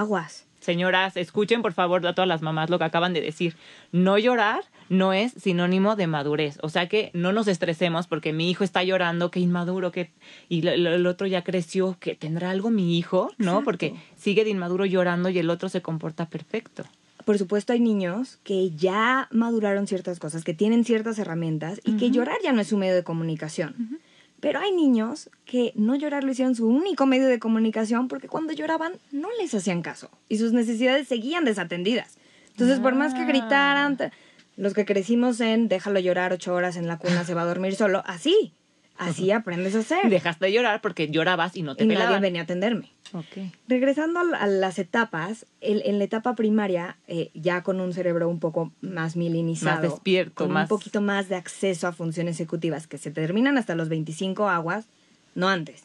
[0.00, 0.46] Aguas.
[0.60, 3.56] Señoras, escuchen por favor a todas las mamás lo que acaban de decir.
[3.92, 6.58] No llorar no es sinónimo de madurez.
[6.62, 10.10] O sea que no nos estresemos porque mi hijo está llorando, que inmaduro, que
[10.50, 13.44] y lo- lo- el otro ya creció, que tendrá algo mi hijo, ¿no?
[13.52, 13.64] Exacto.
[13.64, 16.84] Porque sigue de inmaduro llorando y el otro se comporta perfecto.
[17.24, 22.10] Por supuesto, hay niños que ya maduraron ciertas cosas, que tienen ciertas herramientas y que
[22.10, 23.98] llorar ya no es su medio de comunicación.
[24.40, 28.52] Pero hay niños que no llorar lo hicieron su único medio de comunicación porque cuando
[28.54, 32.16] lloraban no les hacían caso y sus necesidades seguían desatendidas.
[32.52, 33.26] Entonces, por más que Ah.
[33.26, 34.10] gritaran, te-
[34.56, 37.74] los que crecimos en déjalo llorar ocho horas en la cuna, se va a dormir
[37.74, 38.52] solo, así,
[39.00, 40.08] así aprendes a hacer.
[40.08, 42.22] Dejaste de llorar porque llorabas y no te y nadie pelaban.
[42.22, 42.90] venía a atenderme.
[43.12, 43.50] Ok.
[43.66, 48.38] Regresando a las etapas, el- en la etapa primaria, eh, ya con un cerebro un
[48.38, 52.86] poco más mielinizado, Más despierto, con más- un poquito más de acceso a funciones ejecutivas
[52.86, 54.86] que se terminan hasta los 25 aguas,
[55.34, 55.82] no antes.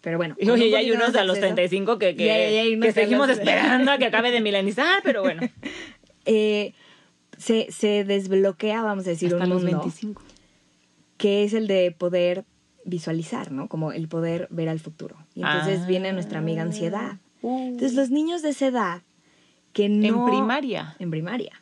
[0.00, 0.34] Pero bueno.
[0.38, 2.92] Y oye, un ya hay unos a los acceso- 35 que, que, Ya, ya, que
[2.92, 5.42] seguimos los- esperando a que acabe de milenizar, pero bueno.
[6.26, 6.72] eh,
[7.38, 10.22] se, se desbloquea, vamos a decir, Hasta un los mundo 25.
[11.16, 12.44] que es el de poder
[12.84, 13.68] visualizar, ¿no?
[13.68, 15.16] Como el poder ver al futuro.
[15.34, 15.86] Y entonces Ah.
[15.86, 17.18] viene nuestra amiga ansiedad.
[17.42, 17.68] Uh.
[17.68, 19.02] Entonces los niños de esa edad
[19.72, 20.26] que no...
[20.28, 20.96] En primaria.
[20.98, 21.52] En primaria.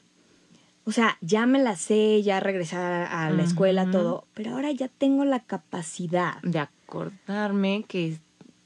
[0.85, 4.88] O sea, ya me la sé, ya regresar a la escuela, todo, pero ahora ya
[4.88, 8.18] tengo la capacidad de acordarme que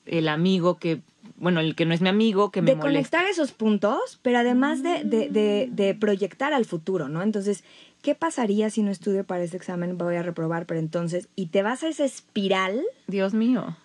[0.06, 1.02] el amigo que,
[1.36, 3.18] bueno, el que no es mi amigo, que me de molesta.
[3.18, 7.22] conectar esos puntos, pero además de, de, de, de proyectar al futuro, ¿no?
[7.22, 7.64] Entonces,
[8.06, 9.98] ¿qué pasaría si no estudio para ese examen?
[9.98, 13.76] Voy a reprobar, pero entonces, y te vas a esa espiral Dios mío.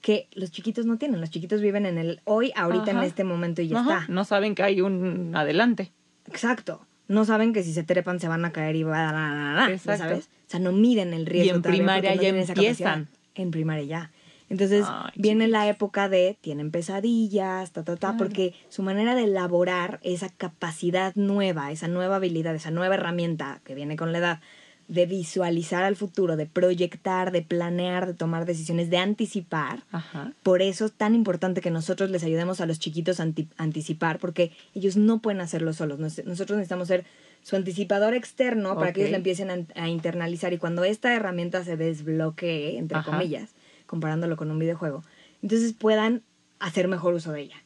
[0.00, 1.20] que los chiquitos no tienen.
[1.20, 4.12] Los chiquitos viven en el hoy, ahorita, en este momento y ya Ajá, está.
[4.12, 5.90] No saben que hay un adelante.
[6.28, 6.86] Exacto.
[7.08, 9.52] No saben que si se trepan se van a caer y va a la, la,
[9.54, 10.04] la, ¿ya Exacto.
[10.04, 10.26] ¿sabes?
[10.46, 11.56] O sea, no miden el riesgo.
[11.56, 13.08] en todavía primaria no ya empiezan.
[13.34, 14.10] En primaria ya.
[14.50, 18.16] Entonces Ay, viene la época de tienen pesadillas, ta, ta, ta, Claro.
[18.18, 23.74] porque su manera de elaborar esa capacidad nueva, esa nueva habilidad, esa nueva herramienta que
[23.74, 24.40] viene con la edad,
[24.86, 30.34] de visualizar al futuro, de proyectar, de planear, de tomar decisiones, de anticipar, Ajá.
[30.42, 34.18] por eso es tan importante que nosotros les ayudemos a los chiquitos a anti- anticipar,
[34.18, 35.98] porque ellos no pueden hacerlo solos.
[35.98, 37.06] Nos- Nosotros necesitamos ser
[37.42, 40.52] su anticipador externo para que ellos la empiecen a, a internalizar.
[40.52, 43.10] Y cuando esta herramienta se desbloquee, entre Ajá.
[43.10, 43.54] comillas,
[43.94, 45.04] comparándolo con un videojuego,
[45.40, 46.22] entonces puedan
[46.58, 47.56] hacer mejor uso de ella.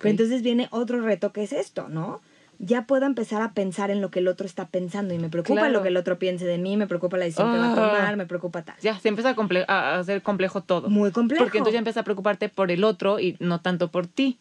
[0.00, 2.20] Pero entonces viene otro reto que es esto, ¿no?
[2.58, 5.60] Ya puedo empezar a pensar en lo que el otro está pensando y me preocupa
[5.60, 5.74] Claro.
[5.74, 7.74] lo que el otro piense de mí, me preocupa la decisión que va a Ah.
[7.74, 8.74] tomar, me preocupa tal.
[8.80, 10.88] Ya, se empieza a, comple- a hacer complejo todo.
[10.88, 11.44] Muy complejo.
[11.44, 14.38] Porque entonces ya empieza a preocuparte por el otro y no tanto por ti,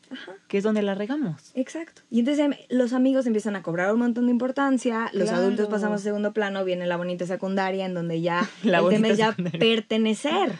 [0.47, 1.51] que es donde la regamos.
[1.55, 2.01] Exacto.
[2.09, 5.43] Y entonces em, los amigos empiezan a cobrar un montón de importancia, los Claro.
[5.43, 8.99] adultos pasamos a segundo plano, viene la bonita secundaria en donde ya La el tema
[8.99, 9.59] bonita es ya secundaria.
[9.59, 10.51] pertenecer.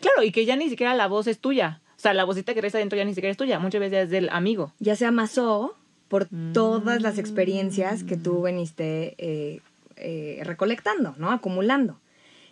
[0.00, 1.80] Claro, y que ya ni siquiera la voz es tuya.
[1.96, 3.58] O sea, la vocita que traes adentro ya ni siquiera es tuya.
[3.58, 4.72] Muchas veces es del amigo.
[4.78, 5.74] Ya se amasó
[6.08, 6.52] por Mm.
[6.52, 9.60] todas las experiencias que tú veniste eh,
[9.96, 11.30] eh, recolectando, ¿no?
[11.32, 11.98] Acumulando.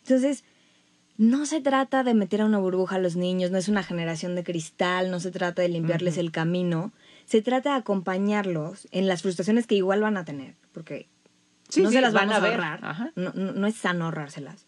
[0.03, 0.45] Entonces,
[1.19, 4.35] no se trata de meter a una burbuja a los niños, no es una generación
[4.35, 6.91] de cristal, no se trata de limpiarles el camino,
[7.27, 11.07] se trata de acompañarlos en las frustraciones que igual van a tener, porque
[11.69, 12.61] Sí, no sí, se las van vamos a ver.
[12.61, 13.13] ahorrar.
[13.15, 14.67] No, no es sano ahorrárselas.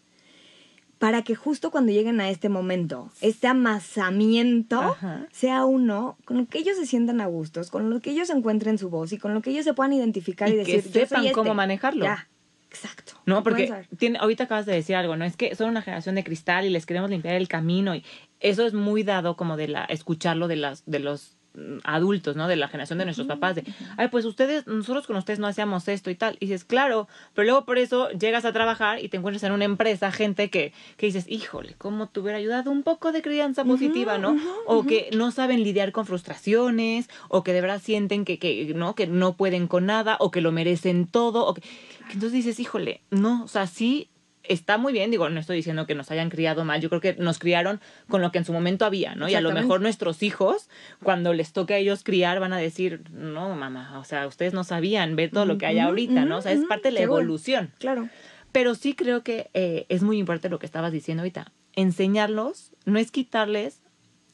[0.99, 5.27] Para que justo cuando lleguen a este momento, este amasamiento Ajá.
[5.31, 8.77] sea uno con lo que ellos se sientan a gustos, con lo que ellos encuentren
[8.77, 11.01] su voz y con lo que ellos se puedan identificar y, Y que decir, soy
[11.01, 11.33] sepan este.
[11.33, 12.03] cómo manejarlo.
[12.05, 12.27] Ya,
[12.69, 13.13] exacto.
[13.25, 15.25] No, porque tiene, ahorita acabas de decir algo, ¿no?
[15.25, 18.03] Es que son una generación de cristal y les queremos limpiar el camino y
[18.39, 21.37] eso es muy dado como de la escucharlo de las de los
[21.83, 22.47] adultos, ¿no?
[22.47, 23.63] De la generación de nuestros papás, de,
[23.97, 26.37] ay, pues ustedes, nosotros con ustedes no hacíamos esto y tal.
[26.39, 29.65] Y dices, claro, pero luego por eso llegas a trabajar y te encuentras en una
[29.65, 34.17] empresa gente que, que dices, híjole, ¿cómo te hubiera ayudado un poco de crianza positiva,
[34.17, 34.37] ¿no?
[34.65, 38.95] o que no saben lidiar con frustraciones, o que de verdad sienten que, que, ¿no?
[38.95, 42.59] que no pueden con nada, o que lo merecen todo, o que, que entonces dices,
[42.59, 44.09] híjole, no, o sea, sí
[44.49, 47.15] está muy bien, digo, no estoy diciendo que nos hayan criado mal, yo creo que
[47.15, 49.29] nos criaron con lo que en su momento había, ¿no?
[49.29, 50.69] Y a lo mejor nuestros hijos,
[51.03, 54.63] cuando les toque a ellos criar, van a decir, no, mamá, o sea, ustedes no
[54.63, 56.37] sabían ver todo lo que hay ahorita, ¿no?
[56.37, 57.71] O sea, es parte de la evolución.
[57.79, 58.09] Claro.
[58.51, 61.51] Pero sí creo que eh, es muy importante lo que estabas diciendo ahorita.
[61.75, 63.81] Enseñarlos no es quitarles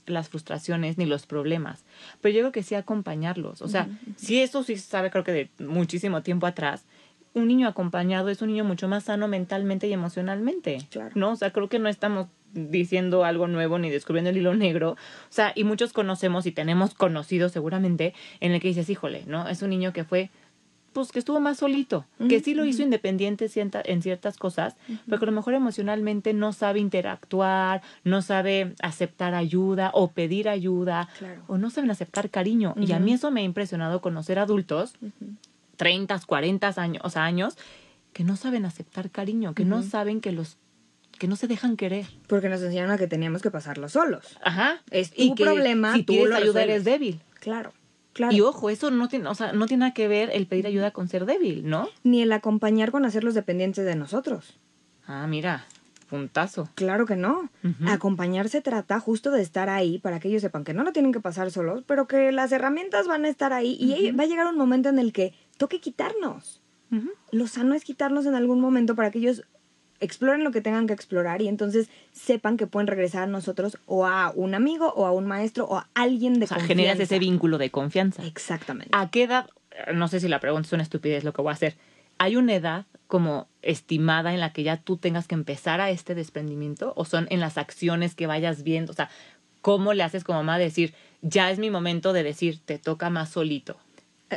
[0.05, 1.83] las frustraciones ni los problemas,
[2.21, 3.61] pero yo creo que sí acompañarlos.
[3.61, 6.85] O sea, sí eso sí se sabe creo que de muchísimo tiempo atrás,
[7.33, 10.77] un niño acompañado es un niño mucho más sano mentalmente y emocionalmente.
[10.91, 11.11] Claro.
[11.15, 11.31] ¿No?
[11.31, 14.91] O sea, creo que no estamos diciendo algo nuevo ni descubriendo el hilo negro.
[14.91, 14.97] O
[15.31, 19.47] sea, y muchos conocemos y tenemos conocidos seguramente en el que dices, híjole, ¿no?
[19.47, 20.29] Es un niño que fue
[20.93, 24.75] pues que estuvo más solito, que sí lo hizo independiente cienta- en ciertas cosas,
[25.07, 30.47] pero que a lo mejor emocionalmente no sabe interactuar, no sabe aceptar ayuda o pedir
[30.47, 31.41] ayuda, Claro.
[31.47, 32.75] o no saben aceptar cariño.
[32.79, 34.93] Y a mí eso me ha impresionado conocer adultos,
[35.77, 37.57] 30, 40 años, o sea, años,
[38.13, 40.57] que no saben aceptar cariño, que no saben que los
[41.19, 42.05] que no se dejan querer.
[42.27, 44.37] Porque nos enseñaron a que teníamos que pasarlo solos.
[44.43, 44.81] Ajá.
[44.89, 46.69] Es y tu que problema, si tú pides lo ayuda resuelves.
[46.69, 47.21] eres débil.
[47.39, 47.71] Claro.
[48.13, 48.33] Claro.
[48.33, 50.91] Y ojo, eso no tiene, o sea, no tiene nada que ver el pedir ayuda
[50.91, 51.89] con ser débil, ¿no?
[52.03, 54.59] Ni el acompañar con hacerlos dependientes de nosotros.
[55.07, 55.65] Ah, mira,
[56.09, 56.69] puntazo.
[56.75, 57.49] Claro que no.
[57.63, 57.89] Ujú.
[57.89, 61.11] Acompañar se trata justo de estar ahí para que ellos sepan que no lo tienen
[61.11, 64.45] que pasar solos, pero que las herramientas van a estar ahí y va a llegar
[64.45, 66.61] un momento en el que toque quitarnos.
[66.91, 67.09] Ujú.
[67.31, 69.43] Lo sano es quitarnos en algún momento para que ellos
[69.99, 74.05] exploren lo que tengan que explorar y entonces sepan que pueden regresar a nosotros o
[74.05, 76.67] a un amigo o a un maestro o a alguien de O sea, confianza.
[76.67, 78.25] generas ese vínculo de confianza.
[78.25, 78.89] Exactamente.
[78.91, 79.49] ¿A qué edad?
[79.93, 81.77] No sé si la pregunta es una estupidez lo que voy a hacer.
[82.17, 86.15] ¿Hay una edad como estimada en la que ya tú tengas que empezar a este
[86.15, 86.93] desprendimiento?
[86.95, 88.91] ¿O son en las acciones que vayas viendo?
[88.91, 89.09] O sea,
[89.61, 93.29] ¿cómo le haces como mamá decir, ya es mi momento de decir, te toca más
[93.29, 93.77] solito?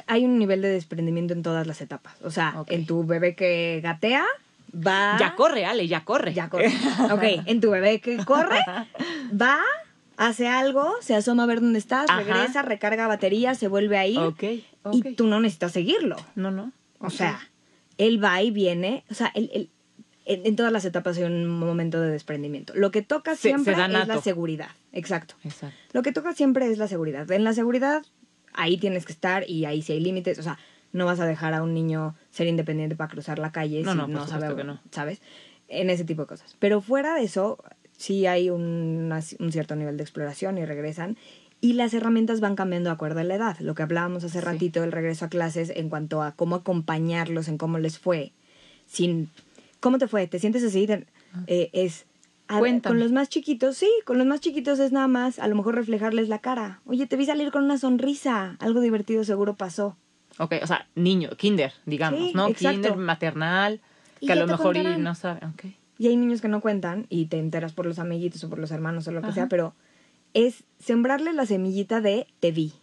[0.06, 2.14] Hay un nivel de desprendimiento en todas las etapas.
[2.22, 4.24] O sea, en tu bebé que gatea,
[4.74, 5.16] va...
[5.18, 6.34] Ya corre, Ale, ya corre.
[6.34, 6.72] Ya corre.
[7.10, 8.58] Ok, en tu bebé que corre,
[9.40, 9.60] va,
[10.16, 12.20] hace algo, se asoma a ver dónde estás, Ajá.
[12.22, 14.20] regresa, recarga batería, se vuelve a ir.
[14.92, 16.16] Y tú no necesitas seguirlo.
[16.34, 16.72] No, no.
[16.98, 17.40] O sea,
[17.98, 19.04] él va y viene.
[19.10, 19.70] O sea, él, él-
[20.26, 22.72] en, en todas las etapas hay un momento de desprendimiento.
[22.74, 24.70] Lo que toca siempre se es la seguridad.
[24.92, 25.36] Exacto.
[25.44, 25.76] Exacto.
[25.92, 27.30] Lo que toca siempre es la seguridad.
[27.30, 28.02] En la seguridad,
[28.56, 30.38] ahí tienes que estar y ahí sí hay límites.
[30.38, 30.58] O sea,
[30.92, 33.98] no vas a dejar a un niño ser independiente para cruzar la calle No, si
[33.98, 34.80] no, no sabe, que no.
[34.90, 35.20] ¿sabes?
[35.68, 36.56] En ese tipo de cosas.
[36.58, 37.58] Pero fuera de eso,
[37.96, 41.16] sí hay un, un cierto nivel de exploración y regresan.
[41.60, 43.58] Y las herramientas van cambiando de acuerdo a la edad.
[43.60, 44.44] Lo que hablábamos hace Sí.
[44.44, 48.32] ratito del regreso a clases en cuanto a cómo acompañarlos, en cómo les fue.
[48.86, 49.30] Sin,
[49.80, 50.26] ¿Cómo te fue?
[50.26, 50.86] ¿Te sientes así?
[50.86, 51.06] Te-
[51.46, 52.06] eh, es...
[52.48, 55.56] a- con los más chiquitos, sí, con los más chiquitos es nada más a lo
[55.56, 56.80] mejor reflejarles la cara.
[56.86, 58.56] Oye, te vi salir con una sonrisa.
[58.60, 59.96] Algo divertido seguro pasó.
[60.38, 62.48] Ok, o sea, niño, kinder, digamos, Sí, ¿no?
[62.48, 62.72] exacto.
[62.82, 63.80] Kinder, maternal,
[64.20, 65.40] que a lo mejor y no sabe.
[65.46, 65.64] Ok.
[65.98, 68.70] Y hay niños que no cuentan y te enteras por los amiguitos o por los
[68.70, 69.34] hermanos o lo que Ajá.
[69.34, 69.74] sea, pero
[70.34, 72.74] es sembrarle la semillita de te vi.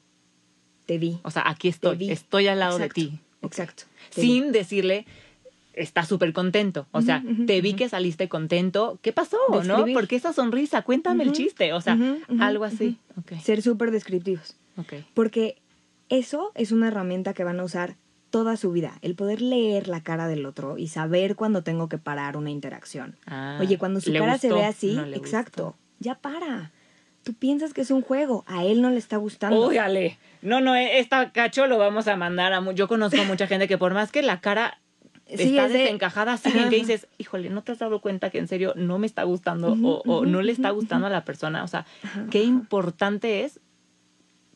[0.87, 1.19] Te vi.
[1.23, 3.19] O sea, aquí estoy, estoy al lado Exacto, de ti.
[3.43, 3.83] Exacto.
[4.15, 4.21] vi.
[4.21, 5.05] Sin decirle,
[5.73, 6.87] está súper contento.
[6.91, 8.99] O sea, te vi que saliste contento.
[9.01, 9.37] ¿Qué pasó?
[9.65, 9.85] ¿No?
[9.93, 10.81] ¿Por qué esa sonrisa?
[10.83, 11.73] Cuéntame el chiste.
[11.73, 11.97] O sea,
[12.39, 12.97] algo así.
[13.19, 13.39] Ok.
[13.41, 14.55] Ser súper descriptivos.
[14.77, 14.93] Ok.
[15.13, 15.57] Porque
[16.09, 17.95] eso es una herramienta que van a usar
[18.29, 18.97] toda su vida.
[19.01, 23.15] El poder leer la cara del otro y saber cuándo tengo que parar una interacción.
[23.27, 25.77] Ah, Oye, cuando su ¿le cara se ve así, No exacto, gustó.
[25.99, 26.71] ya para.
[27.23, 29.67] Tú piensas que es un juego, a él no le está gustando.
[29.67, 30.17] Uy, Ale.
[30.41, 32.73] No, no, eh, esta cacho lo vamos a mandar a...
[32.73, 34.79] Yo conozco a mucha gente que por más que la cara
[35.41, 38.39] está es de- desencajada, así bien que dices, híjole, ¿no te has dado cuenta que
[38.39, 41.63] en serio no me está gustando o, no le está gustando a la persona?
[41.63, 41.85] O sea,
[42.29, 43.59] qué importante es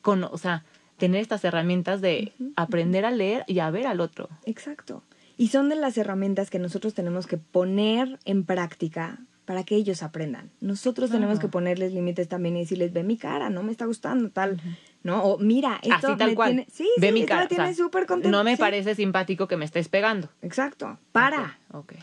[0.01, 0.63] con, o sea,
[0.97, 4.29] tener estas herramientas de aprender a leer y a ver al otro.
[4.45, 5.03] Exacto.
[5.37, 10.03] Y son de las herramientas que nosotros tenemos que poner en práctica para que ellos
[10.03, 10.49] aprendan.
[10.59, 14.29] Nosotros tenemos que ponerles límites también y decirles, ve mi cara, no me está gustando
[14.29, 14.59] tal,
[15.07, 15.23] ¿no?
[15.23, 16.49] O mira, esto Así tal me cual.
[16.51, 17.41] tiene, sí, Ve sí, mi esto cara.
[17.41, 18.37] me tiene o sea, súper contento.
[18.37, 18.59] no me sí.
[18.59, 20.29] parece simpático que me estés pegando.
[20.43, 21.57] Exacto, para.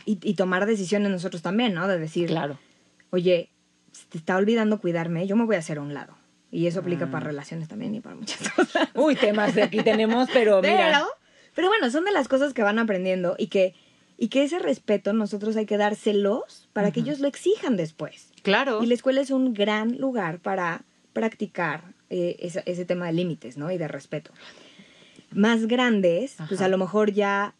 [0.05, 1.87] Y, y tomar decisiones nosotros también, ¿no?
[1.87, 2.59] De decir, Claro.
[3.11, 3.49] oye,
[4.09, 6.17] te está olvidando cuidarme, yo me voy a hacer a un lado.
[6.51, 6.83] Y eso Mm.
[6.83, 8.89] aplica para relaciones también y para muchas cosas.
[8.93, 10.77] Uy, temas de aquí tenemos, pero mira.
[10.77, 11.07] Pero,
[11.55, 13.73] pero bueno, son de las cosas que van aprendiendo y que,
[14.17, 18.31] y que ese respeto nosotros hay que dárselos para que ellos lo exijan después.
[18.43, 18.81] Claro.
[18.83, 23.57] Y la escuela es un gran lugar para practicar eh, ese, ese tema de límites,
[23.57, 23.71] ¿no?
[23.71, 24.31] Y de respeto.
[25.31, 27.55] Más grandes, pues a lo mejor ya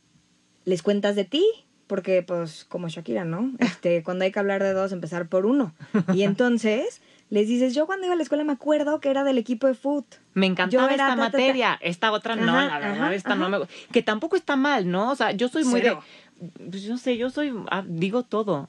[0.63, 1.43] les cuentas de ti,
[1.87, 3.51] porque pues como Shakira, ¿no?
[3.59, 5.73] Este, cuando hay que hablar de dos, empezar por uno.
[6.13, 9.37] Y entonces les dices, yo cuando iba a la escuela me acuerdo que era del
[9.37, 10.05] equipo de foot.
[10.35, 11.37] Me encantaba Yo era esta ta, ta, ta.
[11.37, 13.57] materia, esta otra no, Ajá, la verdad, ajá, esta no me
[13.91, 15.11] Que tampoco está mal, ¿no?
[15.11, 16.01] O sea, yo soy muy Cero.
[16.01, 16.24] de.
[16.69, 17.53] Pues yo sé, yo soy.
[17.71, 18.67] ah, digo todo.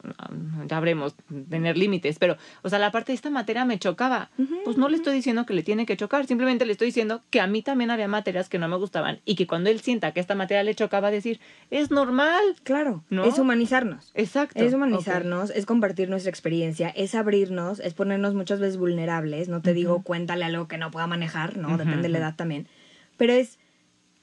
[0.66, 1.16] Ya habremos
[1.50, 4.31] tener límites, pero, o sea, la parte de esta materia me chocaba.
[4.64, 7.40] Pues no le estoy diciendo que le tiene que chocar, simplemente le estoy diciendo que
[7.40, 10.20] a mí también había materias que no me gustaban y que cuando él sienta que
[10.20, 12.42] esta materia le chocaba, decir, es normal.
[12.62, 13.24] Claro, ¿No?
[13.24, 14.12] es humanizarnos.
[14.14, 14.62] Exacto.
[14.62, 19.48] Es humanizarnos, es compartir nuestra experiencia, es abrirnos, es ponernos muchas veces vulnerables.
[19.48, 21.76] No te digo cuéntale algo que no pueda manejar, ¿no?
[21.76, 22.68] Depende de la edad también.
[23.16, 23.59] Pero es,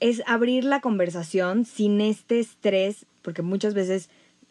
[0.00, 4.10] es abrir la conversación sin este estrés, porque muchas veces,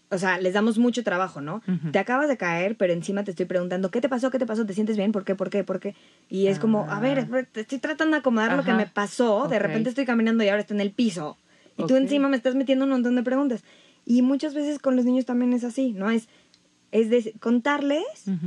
[0.10, 1.62] o sea, les damos mucho trabajo, ¿no?
[1.92, 4.32] Te acabas de caer, pero encima te estoy preguntando, ¿qué te pasó?
[4.32, 4.66] ¿Qué te pasó?
[4.66, 5.12] ¿Te sientes bien?
[5.12, 5.36] ¿Por qué?
[5.36, 5.64] ¿Por qué?
[5.64, 5.96] ¿Por qué?
[6.28, 7.44] Y es como, a ver, Ah.
[7.52, 10.62] te estoy tratando de acomodar lo que me pasó, de repente estoy caminando y ahora
[10.62, 11.38] estoy en el piso.
[11.78, 12.02] Y tú Ok.
[12.02, 13.64] encima me estás metiendo un montón de preguntas.
[14.06, 16.10] Y muchas veces con los niños también es así, ¿no?
[16.10, 16.28] Es,
[16.92, 18.04] es de contarles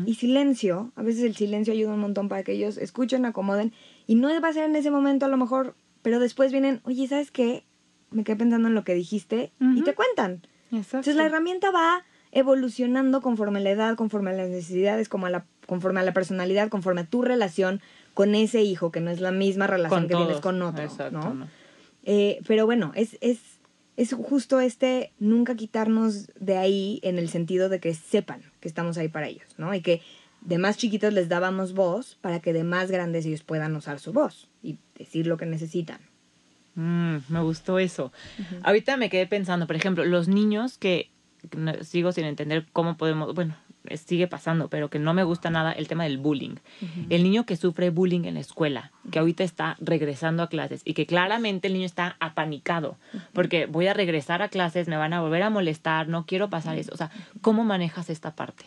[0.06, 0.92] y silencio.
[0.96, 3.72] A veces el silencio ayuda un montón para que ellos escuchen, acomoden.
[4.06, 7.08] Y no va a ser en ese momento a lo mejor, pero después vienen, oye,
[7.08, 7.64] ¿sabes qué?
[8.10, 10.42] Me quedé pensando en lo que dijiste y te cuentan.
[10.70, 10.98] Exacto.
[10.98, 15.30] Entonces la herramienta va evolucionando conforme a la edad, conforme a las necesidades, como a
[15.30, 17.80] la, conforme a la personalidad, conforme a tu relación
[18.14, 20.84] con ese hijo, que no es la misma relación Con que tienes con otro.
[20.84, 21.34] Exacto, ¿no?
[21.34, 21.48] ¿no?
[22.04, 23.38] Eh, pero bueno, es, es,
[23.96, 28.98] es justo este nunca quitarnos de ahí en el sentido de que sepan que estamos
[28.98, 29.74] ahí para ellos, ¿no?
[29.74, 30.02] Y que
[30.42, 34.12] de más chiquitos les dábamos voz para que de más grandes ellos puedan usar su
[34.12, 36.00] voz y decir lo que necesitan.
[36.76, 38.12] Mm, me gustó eso.
[38.62, 41.10] Ahorita me quedé pensando, por ejemplo, los niños que
[41.82, 43.56] sigo sin entender cómo podemos, bueno,
[43.94, 46.56] sigue pasando, pero que no me gusta nada el tema del bullying.
[47.08, 50.94] El niño que sufre bullying en la escuela, que ahorita está regresando a clases y
[50.94, 52.96] que claramente el niño está apanicado,
[53.32, 56.76] porque voy a regresar a clases, me van a volver a molestar, no quiero pasar
[56.78, 56.92] eso.
[56.92, 57.10] O sea,
[57.40, 58.64] ¿cómo manejas esta parte?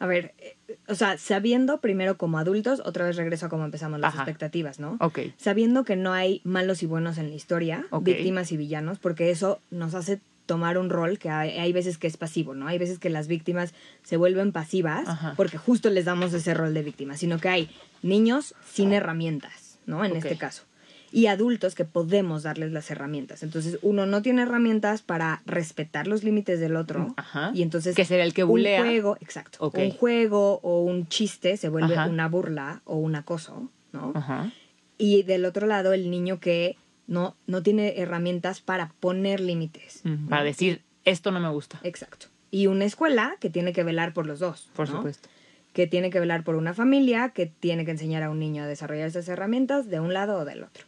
[0.00, 0.56] A ver, eh,
[0.88, 4.22] o sea, sabiendo primero como adultos, otra vez regreso a cómo empezamos las Ajá.
[4.22, 4.96] expectativas, ¿no?
[4.98, 5.20] Ok.
[5.36, 9.60] Sabiendo que no hay malos y buenos en la historia, víctimas y villanos, porque eso
[9.70, 12.66] nos hace tomar un rol que hay, hay veces que es pasivo, ¿no?
[12.66, 15.34] Hay veces que las víctimas se vuelven pasivas Ajá.
[15.36, 17.70] porque justo les damos ese rol de víctima, sino que hay
[18.02, 20.04] niños sin herramientas, ¿no?
[20.04, 20.64] En este caso.
[21.12, 23.42] Y adultos que podemos darles las herramientas.
[23.42, 27.14] Entonces, uno no tiene herramientas para respetar los límites del otro.
[27.16, 27.50] Ajá.
[27.54, 27.96] Y entonces.
[27.96, 28.82] Que será el que bulea.
[28.82, 29.72] Un juego, exacto.
[29.74, 32.08] Un juego o un chiste se vuelve Ajá.
[32.08, 34.12] una burla o un acoso, ¿no?
[34.14, 34.52] Ajá.
[34.98, 40.00] Y del otro lado, el niño que no, no tiene herramientas para poner límites.
[40.04, 41.80] Mm, Para decir, esto no me gusta.
[41.82, 42.26] Exacto.
[42.52, 44.70] Y una escuela que tiene que velar por los dos.
[44.76, 44.96] Por ¿no?
[44.98, 45.28] supuesto.
[45.72, 48.66] Que tiene que velar por una familia, que tiene que enseñar a un niño a
[48.66, 50.84] desarrollar esas herramientas de un lado o del otro.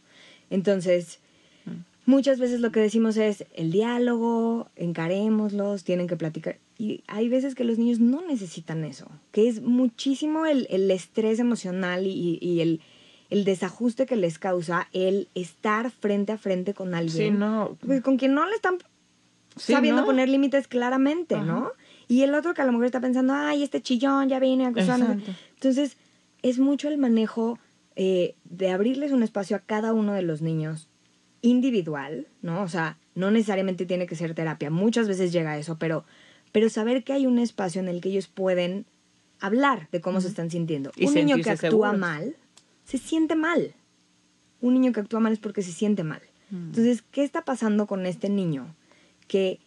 [0.53, 1.19] Entonces,
[1.65, 1.85] Mm.
[2.05, 6.57] muchas veces lo que decimos es el diálogo, encarémoslos, tienen que platicar.
[6.77, 11.39] Y hay veces que los niños no necesitan eso, que es muchísimo el, el estrés
[11.39, 12.81] emocional y, y el,
[13.29, 17.33] el desajuste que les causa el estar frente a frente con alguien.
[17.33, 17.77] Sí, no.
[17.85, 18.77] Pues con quien no le están
[19.55, 20.07] Sí, sabiendo ¿no?
[20.07, 21.71] poner límites claramente, ¿no?
[22.07, 24.69] Y el otro que a lo mejor está pensando, ay, este chillón ya viene a
[24.69, 25.11] acusarnos".
[25.11, 25.31] Exacto.
[25.55, 25.95] Entonces,
[26.41, 27.59] es mucho el manejo
[27.95, 30.89] eh, de abrirles un espacio a cada uno de los niños
[31.41, 32.61] individual, ¿no?
[32.61, 36.05] O sea, no necesariamente tiene que ser terapia, muchas veces llega a eso, pero,
[36.51, 38.85] pero saber que hay un espacio en el que ellos pueden
[39.39, 40.91] hablar de cómo se están sintiendo.
[40.95, 41.99] Y un niño que actúa seguros.
[41.99, 42.35] mal,
[42.85, 43.75] se siente mal.
[44.61, 46.21] Un niño que actúa mal es porque se siente mal.
[46.49, 46.67] Mm.
[46.67, 48.73] Entonces, ¿qué está pasando con este niño
[49.27, 49.59] que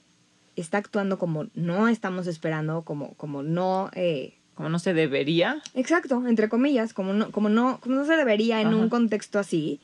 [0.56, 3.90] está actuando como no estamos esperando, como, como no...
[3.94, 5.62] eh, Como no se debería.
[5.74, 8.76] Exacto, entre comillas, como no, como no, como no se debería en Ajá.
[8.76, 9.80] un contexto así.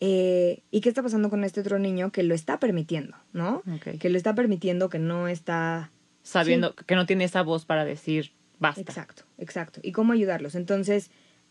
[0.00, 3.62] Eh, ¿Y qué está pasando con este otro niño que lo está permitiendo, no?
[4.00, 5.90] Que lo está permitiendo, que no está...
[6.22, 8.80] Sabiendo que no tiene esa voz para decir basta.
[8.80, 9.80] Exacto, exacto.
[9.82, 10.56] ¿Y cómo ayudarlos?
[10.56, 11.10] Entonces,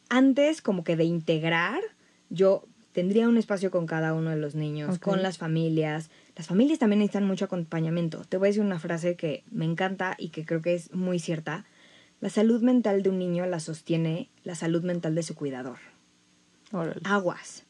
[0.10, 1.82] antes como que de integrar,
[2.30, 6.10] yo tendría un espacio con cada uno de los niños, con las familias.
[6.36, 8.24] Las familias también necesitan mucho acompañamiento.
[8.28, 11.20] Te voy a decir una frase que me encanta y que creo que es muy
[11.20, 11.66] cierta.
[12.20, 15.78] La salud mental de un niño la sostiene la salud mental de su cuidador.
[16.72, 17.02] Órale.
[17.04, 17.64] Aguas.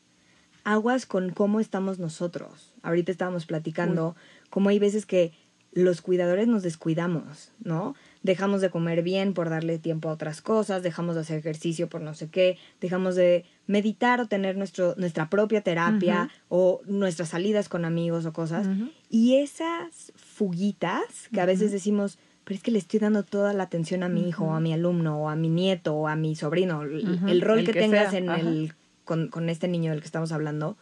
[0.64, 2.74] Aguas con cómo estamos nosotros.
[2.82, 4.16] Ahorita estábamos platicando
[4.50, 5.34] cómo hay veces que
[5.74, 7.96] los cuidadores nos descuidamos, ¿no?
[8.24, 12.02] Dejamos de comer bien por darle tiempo a otras cosas, dejamos de hacer ejercicio por
[12.02, 17.70] no sé qué, dejamos de meditar o tener nuestro, nuestra propia terapia o nuestras salidas
[17.70, 18.68] con amigos o cosas.
[19.10, 23.64] Y esas fuguitas que a veces decimos, pero es que le estoy dando toda la
[23.64, 26.34] atención a mi hijo, o a mi alumno, o a mi nieto, o a mi
[26.34, 28.40] sobrino, el, rol el que, que tengas sea, en ajá.
[28.40, 30.78] el con, con este niño del que estamos hablando,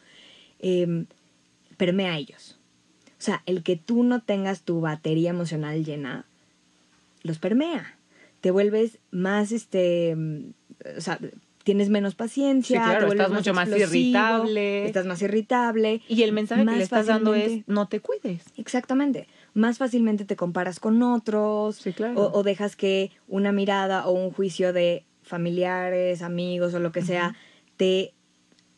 [0.60, 1.06] eh,
[1.76, 2.60] permea a ellos.
[3.18, 6.26] O sea, el que tú no tengas tu batería emocional llena,
[7.24, 7.98] los permea.
[8.42, 10.16] Te vuelves más, este,
[10.96, 11.18] o sea,
[11.64, 14.86] tienes menos paciencia, Sí, claro, te estás mucho más irritable.
[14.86, 16.04] Estás más irritable.
[16.08, 18.44] Y el mensaje que le estás dando es, no te cuides.
[18.56, 19.28] Exactamente.
[19.56, 21.78] Más fácilmente te comparas con otros.
[21.78, 22.22] Sí, claro.
[22.22, 27.02] o, o dejas que una mirada o un juicio de familiares, amigos o lo que
[27.02, 27.36] sea,
[27.78, 28.14] te,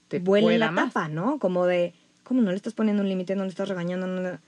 [0.08, 0.94] Te vuele la más.
[0.94, 1.40] tapa, ¿no?
[1.40, 3.36] Como de, ¿cómo no le estás poniendo un límite?
[3.36, 4.08] ¿No le estás regañando?
[4.08, 4.40] No.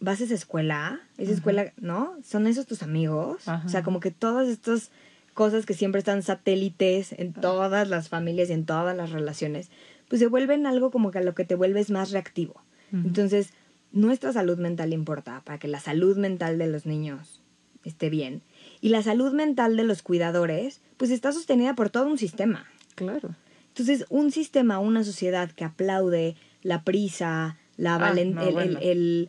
[0.00, 1.00] ¿Vas a esa escuela?
[1.18, 2.14] ¿Esa escuela, no?
[2.22, 3.48] ¿Son esos tus amigos?
[3.64, 4.90] O sea, como que todas estas
[5.32, 9.70] cosas que siempre están satélites en todas las familias y en todas las relaciones,
[10.08, 12.60] pues se vuelven algo como que a lo que te vuelves más reactivo.
[12.92, 13.52] Entonces,
[13.94, 17.40] nuestra salud mental importa para que la salud mental de los niños
[17.84, 18.42] esté bien.
[18.80, 22.66] Y la salud mental de los cuidadores, pues está sostenida por todo un sistema.
[22.96, 23.34] Claro.
[23.68, 28.78] Entonces, un sistema, una sociedad que aplaude la prisa, la Ah, no, el, bueno.
[28.80, 29.28] el, el,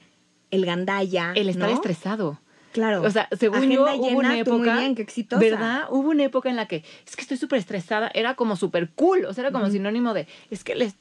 [0.51, 1.33] el gandalla.
[1.35, 1.75] El estar ¿no?
[1.75, 2.39] estresado.
[2.71, 3.03] Claro.
[3.03, 5.39] O sea, según Agenda yo, hubo una muy época, bien, qué exitosa.
[5.39, 5.83] ¿verdad?
[5.91, 9.25] Hubo una época en la que es que estoy súper estresada, era como súper cool,
[9.25, 10.95] o sea, era como sinónimo de, es que les,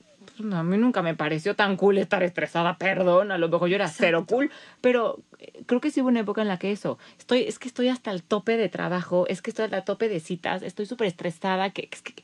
[0.53, 3.89] a mí nunca me pareció tan cool estar estresada, perdón, a lo mejor yo era
[3.89, 7.43] cero cool, pero eh, creo que sí hubo una época en la que eso, estoy,
[7.43, 10.21] es que estoy hasta el tope de trabajo, es que estoy hasta el tope de
[10.21, 12.15] citas, estoy súper estresada, que es que,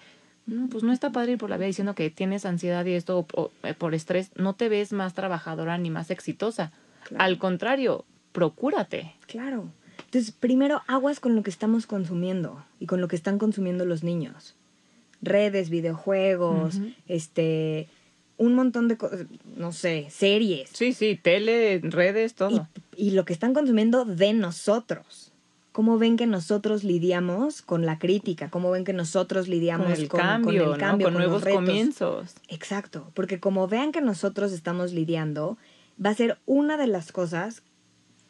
[0.46, 3.20] no, pues no está padre ir por la vida diciendo que tienes ansiedad y esto
[3.20, 6.72] o- o, eh, por estrés, no te ves más trabajadora ni más exitosa.
[7.04, 7.22] Claro.
[7.24, 9.14] Al contrario, procúrate.
[9.26, 9.68] Claro.
[10.06, 14.02] Entonces, primero, aguas con lo que estamos consumiendo y con lo que están consumiendo los
[14.02, 14.56] niños.
[15.22, 17.88] Redes, videojuegos, este,
[18.40, 20.70] un montón de cosas, no sé, series.
[20.72, 22.68] Sí, sí, tele, redes, todo.
[22.96, 25.30] Y, y lo que están consumiendo de nosotros.
[25.72, 28.48] ¿Cómo ven que nosotros lidiamos con la crítica?
[28.48, 31.18] ¿Cómo ven que nosotros lidiamos con el con, con cambio, el cambio, ¿no?
[31.18, 32.34] Con, nuevos comienzos.
[32.48, 35.58] Exacto, porque como vean que nosotros estamos lidiando,
[36.04, 37.62] va a ser una de las cosas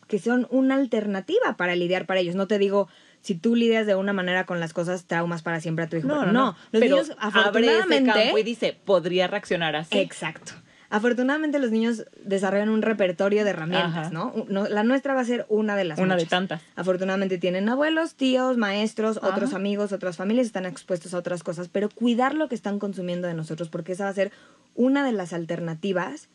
[0.09, 2.35] que son una alternativa para lidiar para ellos.
[2.35, 2.89] No te digo,
[3.23, 6.09] si tú lidias de una manera con las cosas, traumas para siempre a tu hijo.
[6.09, 6.57] No, no, no.
[6.73, 8.13] Los Pero niños, abre ese afortunadamente...
[8.13, 9.99] campo y dice, podría reaccionar así.
[9.99, 10.53] Exacto.
[10.93, 14.11] Afortunadamente los niños desarrollan un repertorio de herramientas.
[14.11, 14.35] ¿no?
[14.49, 16.63] No- La nuestra va a ser una de las Una de tantas.
[16.75, 19.29] Afortunadamente tienen abuelos, tíos, maestros, Ajá.
[19.29, 23.29] otros amigos, otras familias están expuestos a otras cosas, pero cuidar lo que están consumiendo
[23.29, 24.33] de nosotros, porque esa va a ser
[24.75, 26.29] una de las alternativas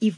[0.00, 0.14] y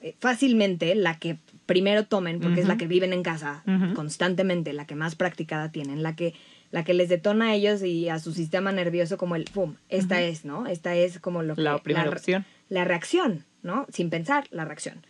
[0.00, 1.38] eh, fácilmente la que
[1.72, 3.62] primero tomen, porque es la que viven en casa
[3.94, 6.34] constantemente, la que más practicada tienen, la que
[6.70, 10.20] la que les detona a ellos y a su sistema nervioso como el pum, esta
[10.22, 10.66] es, ¿no?
[10.66, 12.44] Esta es como lo que La primera opción.
[12.70, 13.86] la reacción, ¿no?
[13.90, 15.04] Sin pensar, la reacción.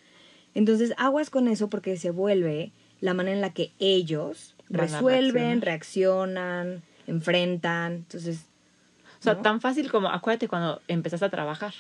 [0.54, 5.60] Entonces, aguas con eso porque se vuelve la manera en la que ellos Van resuelven,
[5.62, 7.92] reaccionan, enfrentan.
[7.92, 8.46] Entonces,
[9.20, 9.42] O sea, ¿no?
[9.42, 11.74] tan fácil como, acuérdate cuando empezaste a trabajar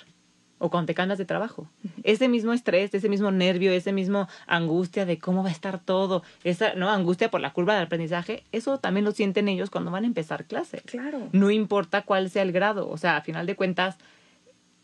[0.62, 1.66] o cuando te cambias de trabajo.
[2.04, 6.22] Ese mismo estrés, ese mismo nervio, ese mismo angustia de cómo va a estar todo,
[6.44, 10.04] esa no angustia por la curva del aprendizaje, eso también lo sienten ellos cuando van
[10.04, 10.80] a empezar clase.
[10.86, 11.28] claro.
[11.32, 13.96] No importa cuál sea el grado, o sea, a final de cuentas,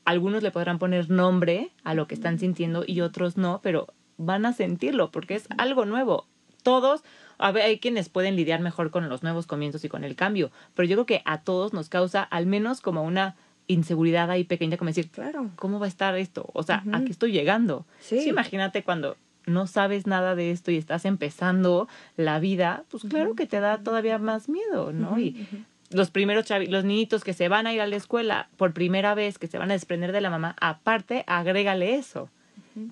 [0.05, 4.47] algunos le podrán poner nombre a lo que están sintiendo y otros no, pero van
[4.47, 6.27] a sentirlo porque es algo nuevo.
[6.65, 7.05] Todos,
[7.39, 10.51] a ver, hay quienes pueden lidiar mejor con los nuevos comienzos y con el cambio,
[10.75, 13.37] pero yo creo que a todos nos causa al menos como una
[13.69, 15.51] inseguridad ahí pequeña, como decir, Claro.
[15.57, 16.49] ¿cómo va a estar esto?
[16.55, 17.87] O sea, ¿a qué estoy llegando?
[18.01, 18.29] Sí.
[18.29, 19.17] imagínate cuando
[19.47, 23.79] no sabes nada de esto y estás empezando la vida, pues claro que te da
[23.79, 25.19] todavía más miedo, ¿no?
[25.19, 25.47] Y
[25.91, 29.15] los primeros chavi- los niñitos que se van a ir a la escuela por primera
[29.15, 32.29] vez, que se van a desprender de la mamá, aparte, agrégale eso,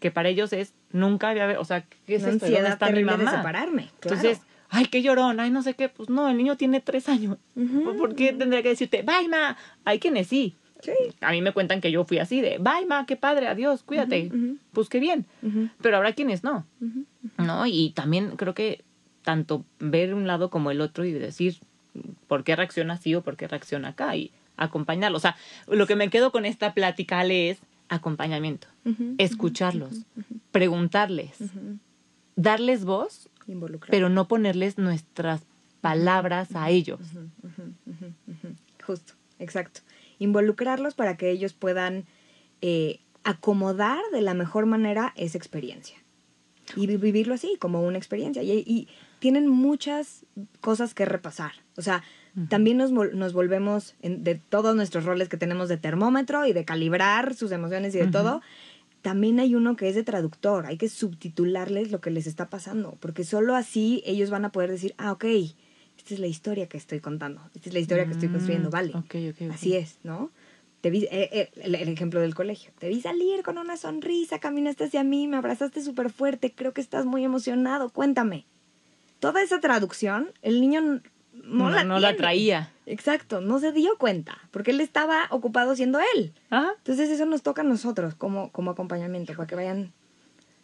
[0.01, 2.47] que para ellos es nunca había, o sea, ¿qué es Una esto?
[2.47, 3.37] ¿Dónde está mi terrible de mamá?
[3.37, 3.91] separarme.
[4.01, 4.17] Claro.
[4.17, 7.37] Entonces, ay, qué llorón, ay, no sé qué, pues no, el niño tiene tres años.
[7.55, 9.57] Ujú, ¿Por qué tendría que decirte, bye, ma?
[9.85, 10.57] Hay quienes sí.
[10.87, 11.15] Sí.
[11.21, 14.31] A mí me cuentan que yo fui así de, bye, ma, qué padre, adiós, cuídate.
[14.33, 14.57] Ujú.
[14.73, 15.27] Pues qué bien.
[15.43, 16.67] Ujú, Pero habrá quienes no.
[17.39, 17.67] ¿no?
[17.67, 18.85] Y también creo que
[19.23, 21.59] tanto ver un lado como el otro y decir
[22.29, 25.17] por qué reacciona así o por qué reacciona acá y acompañarlo.
[25.17, 27.59] O sea, lo que me quedo con esta plática, Ale, es
[27.89, 28.69] acompañamiento,
[29.19, 30.05] escucharlos,
[30.53, 31.39] preguntarles,
[32.37, 33.91] darles voz, Involucrar.
[33.91, 35.43] pero no ponerles nuestras
[35.81, 37.01] palabras a ellos.
[38.85, 39.81] Justo, exacto.
[40.19, 42.05] Involucrarlos para que ellos puedan
[42.63, 45.97] eh, acomodar de la mejor manera esa experiencia.
[46.75, 48.43] Y vi- vivirlo así, como una experiencia.
[48.43, 48.89] Y, y
[49.21, 50.25] tienen muchas
[50.61, 51.53] cosas que repasar.
[51.77, 52.03] O sea,
[52.49, 56.65] también nos, nos volvemos en- de todos nuestros roles que tenemos de termómetro y de
[56.65, 58.43] calibrar sus emociones y de todo.
[59.03, 60.67] También hay uno que es de traductor.
[60.67, 62.97] Hay que subtitularles lo que les está pasando.
[63.01, 65.25] Porque solo así ellos van a poder decir, ah, ok,
[66.07, 67.41] esta es la historia que estoy contando.
[67.57, 68.91] Esta es la historia que estoy construyendo, Mm, vale.
[68.95, 69.53] ok, ok, ok.
[69.53, 70.31] Así es, ¿no?
[70.83, 74.39] te vi, eh, eh, el, el ejemplo del colegio, te vi salir con una sonrisa,
[74.39, 78.47] caminaste hacia mí, me abrazaste súper fuerte, creo que estás muy emocionado, cuéntame.
[79.19, 81.01] Toda esa traducción, el niño
[81.33, 82.19] no, la, no la tiene.
[82.19, 82.73] traía.
[82.85, 86.33] Exacto, no se dio cuenta, porque él estaba ocupado siendo él.
[86.51, 86.75] Ajá.
[86.79, 89.93] Entonces eso nos toca a nosotros como, como acompañamiento, para que vayan,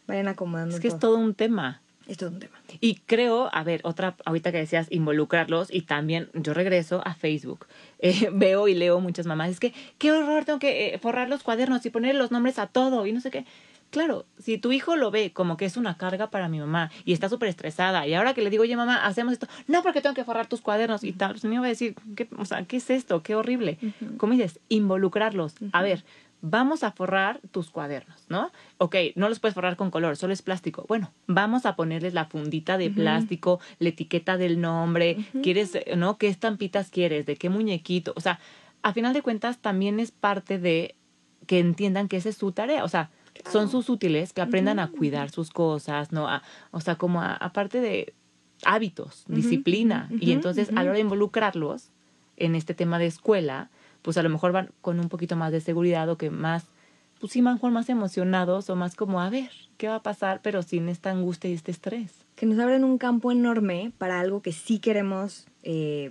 [0.06, 1.82] vayan acomodando Es que es todo un tema.
[2.06, 2.54] Es todo un tema.
[2.80, 7.66] Y creo, a ver, otra, ahorita que decías involucrarlos y también yo regreso a Facebook.
[8.04, 11.44] Eh, veo y leo muchas mamás, es que qué horror, tengo que eh, forrar los
[11.44, 13.46] cuadernos y poner los nombres a todo y no sé qué.
[13.92, 17.12] Claro, si tu hijo lo ve como que es una carga para mi mamá y
[17.12, 20.16] está súper estresada y ahora que le digo, oye mamá, hacemos esto, no porque tengo
[20.16, 22.78] que forrar tus cuadernos y tal, pues niño va a decir, ¿qué, o sea, ¿qué
[22.78, 23.22] es esto?
[23.22, 23.78] Qué horrible.
[24.16, 24.58] ¿Cómo dices?
[24.68, 25.54] Involucrarlos.
[25.72, 26.04] A ver,
[26.44, 28.50] vamos a forrar tus cuadernos, ¿no?
[28.78, 30.84] Ok, no los puedes forrar con color, solo es plástico.
[30.88, 36.18] Bueno, vamos a ponerles la fundita de plástico, la etiqueta del nombre, quieres, ¿no?
[36.18, 37.26] ¿Qué estampitas quieres?
[37.26, 38.12] ¿De qué muñequito?
[38.16, 38.40] O sea,
[38.82, 40.96] a final de cuentas también es parte de
[41.46, 43.10] que entiendan que esa es su tarea, o sea,
[43.50, 46.28] son sus útiles, que aprendan a cuidar sus cosas, ¿no?
[46.28, 48.14] A, o sea, como a- aparte de
[48.64, 51.90] hábitos, disciplina, y entonces a la hora de involucrarlos
[52.36, 53.70] en este tema de escuela,
[54.02, 56.64] pues a lo mejor van con un poquito más de seguridad o que más,
[57.20, 60.40] pues sí, mejor más emocionados o más como, a ver, ¿qué va a pasar?
[60.42, 62.10] Pero sin esta angustia y este estrés.
[62.34, 66.10] que nos abren un campo enorme para algo que sí queremos eh,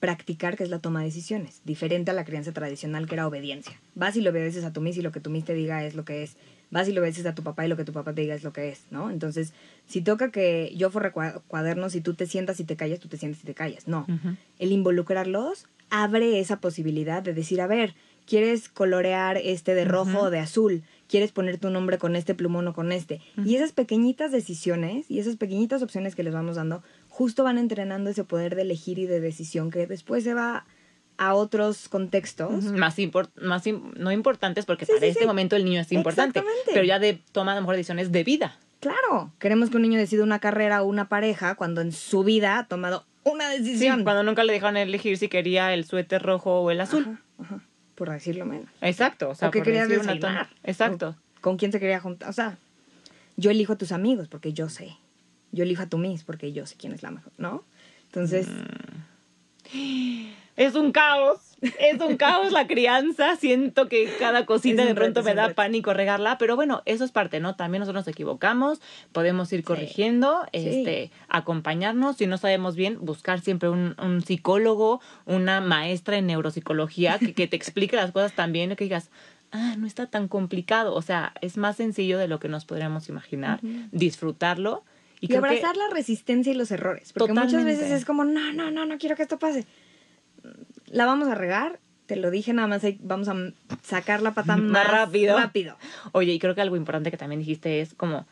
[0.00, 3.80] practicar, que es la toma de decisiones, diferente a la crianza tradicional que era obediencia.
[3.94, 5.94] Vas y le obedeces a tu mis y lo que tu mis te diga es
[5.94, 6.36] lo que es.
[6.70, 8.42] Vas y le obedeces a tu papá y lo que tu papá te diga es
[8.44, 9.10] lo que es, ¿no?
[9.10, 9.52] Entonces,
[9.86, 13.08] si toca que yo forre cua- cuadernos y tú te sientas y te callas, tú
[13.08, 13.86] te sientas y te callas.
[13.88, 14.00] No.
[14.08, 14.36] Ujú.
[14.58, 15.66] El involucrarlos
[16.02, 17.94] abre esa posibilidad de decir, a ver,
[18.26, 20.82] ¿quieres colorear este de rojo o de azul?
[21.08, 23.20] ¿Quieres poner tu nombre con este plumón o con este?
[23.44, 28.10] Y esas pequeñitas decisiones y esas pequeñitas opciones que les vamos dando, justo van entrenando
[28.10, 30.66] ese poder de elegir y de decisión que después se va
[31.16, 32.64] a otros contextos.
[32.64, 35.26] Más, impor- más im- no importantes porque Sí, para sí, este sí.
[35.26, 36.72] momento el niño es importante, Exactamente.
[36.72, 38.58] pero ya de toma a lo mejor decisiones de vida.
[38.80, 42.58] Claro, queremos que un niño decida una carrera o una pareja cuando en su vida
[42.58, 44.04] ha tomado una Sí, decisión.
[44.04, 47.02] cuando nunca le dejaron elegir si quería el suéter rojo o el azul.
[47.38, 47.60] Ajá, ajá,
[47.94, 48.68] por decirlo menos.
[48.80, 50.48] Exacto, o sea, o qué querías desayunar.
[50.62, 51.16] Exacto.
[51.38, 52.28] O con quién se quería juntar.
[52.28, 52.56] O sea,
[53.36, 54.96] yo elijo a tus amigos porque yo sé.
[55.52, 57.64] Yo elijo a tu mis porque yo sé quién es la mejor, ¿no?
[58.06, 58.46] Entonces,
[60.56, 63.34] Es un caos, es un caos la crianza.
[63.36, 65.56] Siento que cada cosita de pronto reto, me da reto.
[65.56, 67.56] pánico regarla, pero bueno, eso es parte, ¿no?
[67.56, 68.80] También nosotros nos equivocamos,
[69.12, 75.60] podemos ir corrigiendo, este, acompañarnos, si no sabemos bien, buscar siempre un, un psicólogo, una
[75.60, 79.10] maestra en neuropsicología que, que te explique las cosas también, que digas,
[79.50, 83.08] ah, no está tan complicado, o sea, es más sencillo de lo que nos podríamos
[83.08, 84.84] imaginar, disfrutarlo.
[85.20, 87.12] Y, y, que- abrazar la resistencia y los errores.
[87.12, 89.64] Porque muchas veces es como, no, no, no, no quiero que esto pase.
[90.94, 93.34] La vamos a regar, te lo dije, nada más vamos a
[93.82, 95.36] sacar la pata más, Más rápido.
[95.36, 95.76] rápido.
[96.12, 98.26] Oye, y creo que algo importante que también dijiste es como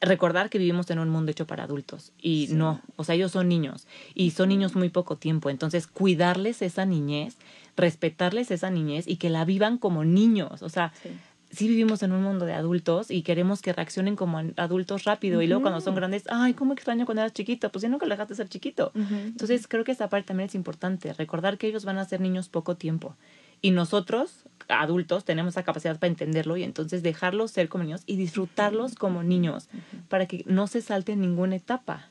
[0.00, 3.48] recordar que vivimos en un mundo hecho para adultos y no, o sea, ellos son
[3.48, 7.36] niños y son niños muy poco tiempo, entonces cuidarles esa niñez,
[7.76, 11.08] respetarles esa niñez y que la vivan como niños, o sea, Sí.
[11.56, 15.46] Sí vivimos en un mundo de adultos y queremos que reaccionen como adultos rápido y
[15.46, 18.34] luego cuando son grandes, ay, cómo extraño cuando eras chiquito, pues ya nunca lo dejaste
[18.34, 18.92] ser chiquito.
[18.94, 22.48] Entonces creo que esa parte también es importante, recordar que ellos van a ser niños
[22.48, 23.16] poco tiempo
[23.62, 28.16] y nosotros, adultos, tenemos la capacidad para entenderlo y entonces dejarlos ser como niños y
[28.16, 29.68] disfrutarlos como niños
[30.08, 32.08] para que no se salten ninguna etapa.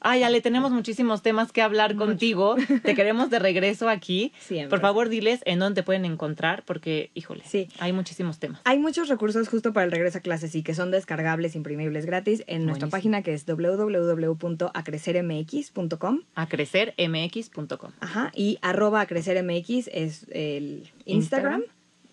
[0.00, 2.56] Ay, Ale, tenemos muchísimos temas que hablar contigo.
[2.82, 4.32] Te queremos de regreso aquí.
[4.40, 4.70] Siempre.
[4.70, 7.68] Por favor, diles en dónde te pueden encontrar, porque, híjole, Sí.
[7.78, 8.60] hay muchísimos temas.
[8.64, 12.42] Hay muchos recursos justo para el regreso a clases y que son descargables, imprimibles gratis
[12.46, 16.20] en nuestra página que es www.acrecermx.com.
[16.34, 17.90] A crecermx.com.
[18.00, 21.62] Ajá, y arroba acrecermx es el Instagram, Instagram.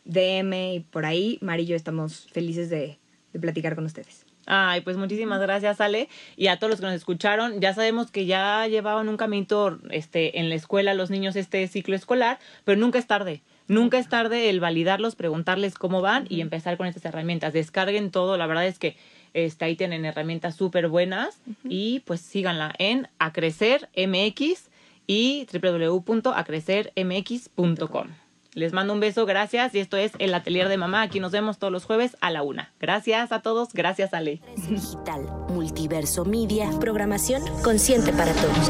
[0.05, 2.97] DM y por ahí, Mari y yo estamos felices de,
[3.33, 4.26] de platicar con ustedes.
[4.47, 6.07] Ay, pues muchísimas gracias, Ale.
[6.37, 10.39] Y a todos los que nos escucharon, ya sabemos que ya llevaban un caminito este,
[10.39, 13.41] en la escuela los niños este ciclo escolar, pero nunca es tarde.
[13.67, 17.51] Nunca es tarde el validarlos, preguntarles cómo van y empezar con estas herramientas.
[17.51, 18.95] Descarguen todo, la verdad es que
[19.33, 24.69] este, ahí tienen herramientas súper buenas y pues síganla en Acrecer MX
[25.05, 28.26] y www.acrecermx.com.
[28.57, 29.75] Les mando un beso, gracias.
[29.75, 31.03] Y esto es El Atelier de Mamá.
[31.03, 32.71] Aquí nos vemos todos los jueves a la una.
[32.79, 34.41] Gracias a todos, gracias Ale.
[34.67, 38.67] Digital, multiverso media, programación consciente para todos.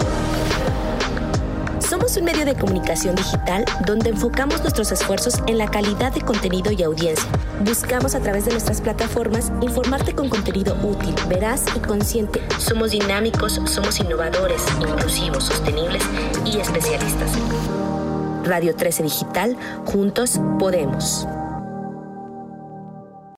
[1.89, 6.69] Somos un medio de comunicación digital donde enfocamos nuestros esfuerzos en la calidad de contenido
[6.73, 7.29] y audiencia.
[7.63, 12.41] Buscamos a través de nuestras plataformas informarte con contenido útil, veraz y consciente.
[12.57, 16.03] Somos dinámicos, somos innovadores, inclusivos, sostenibles
[16.43, 17.31] y especialistas.
[18.47, 21.27] Radio 13 Digital, juntos podemos.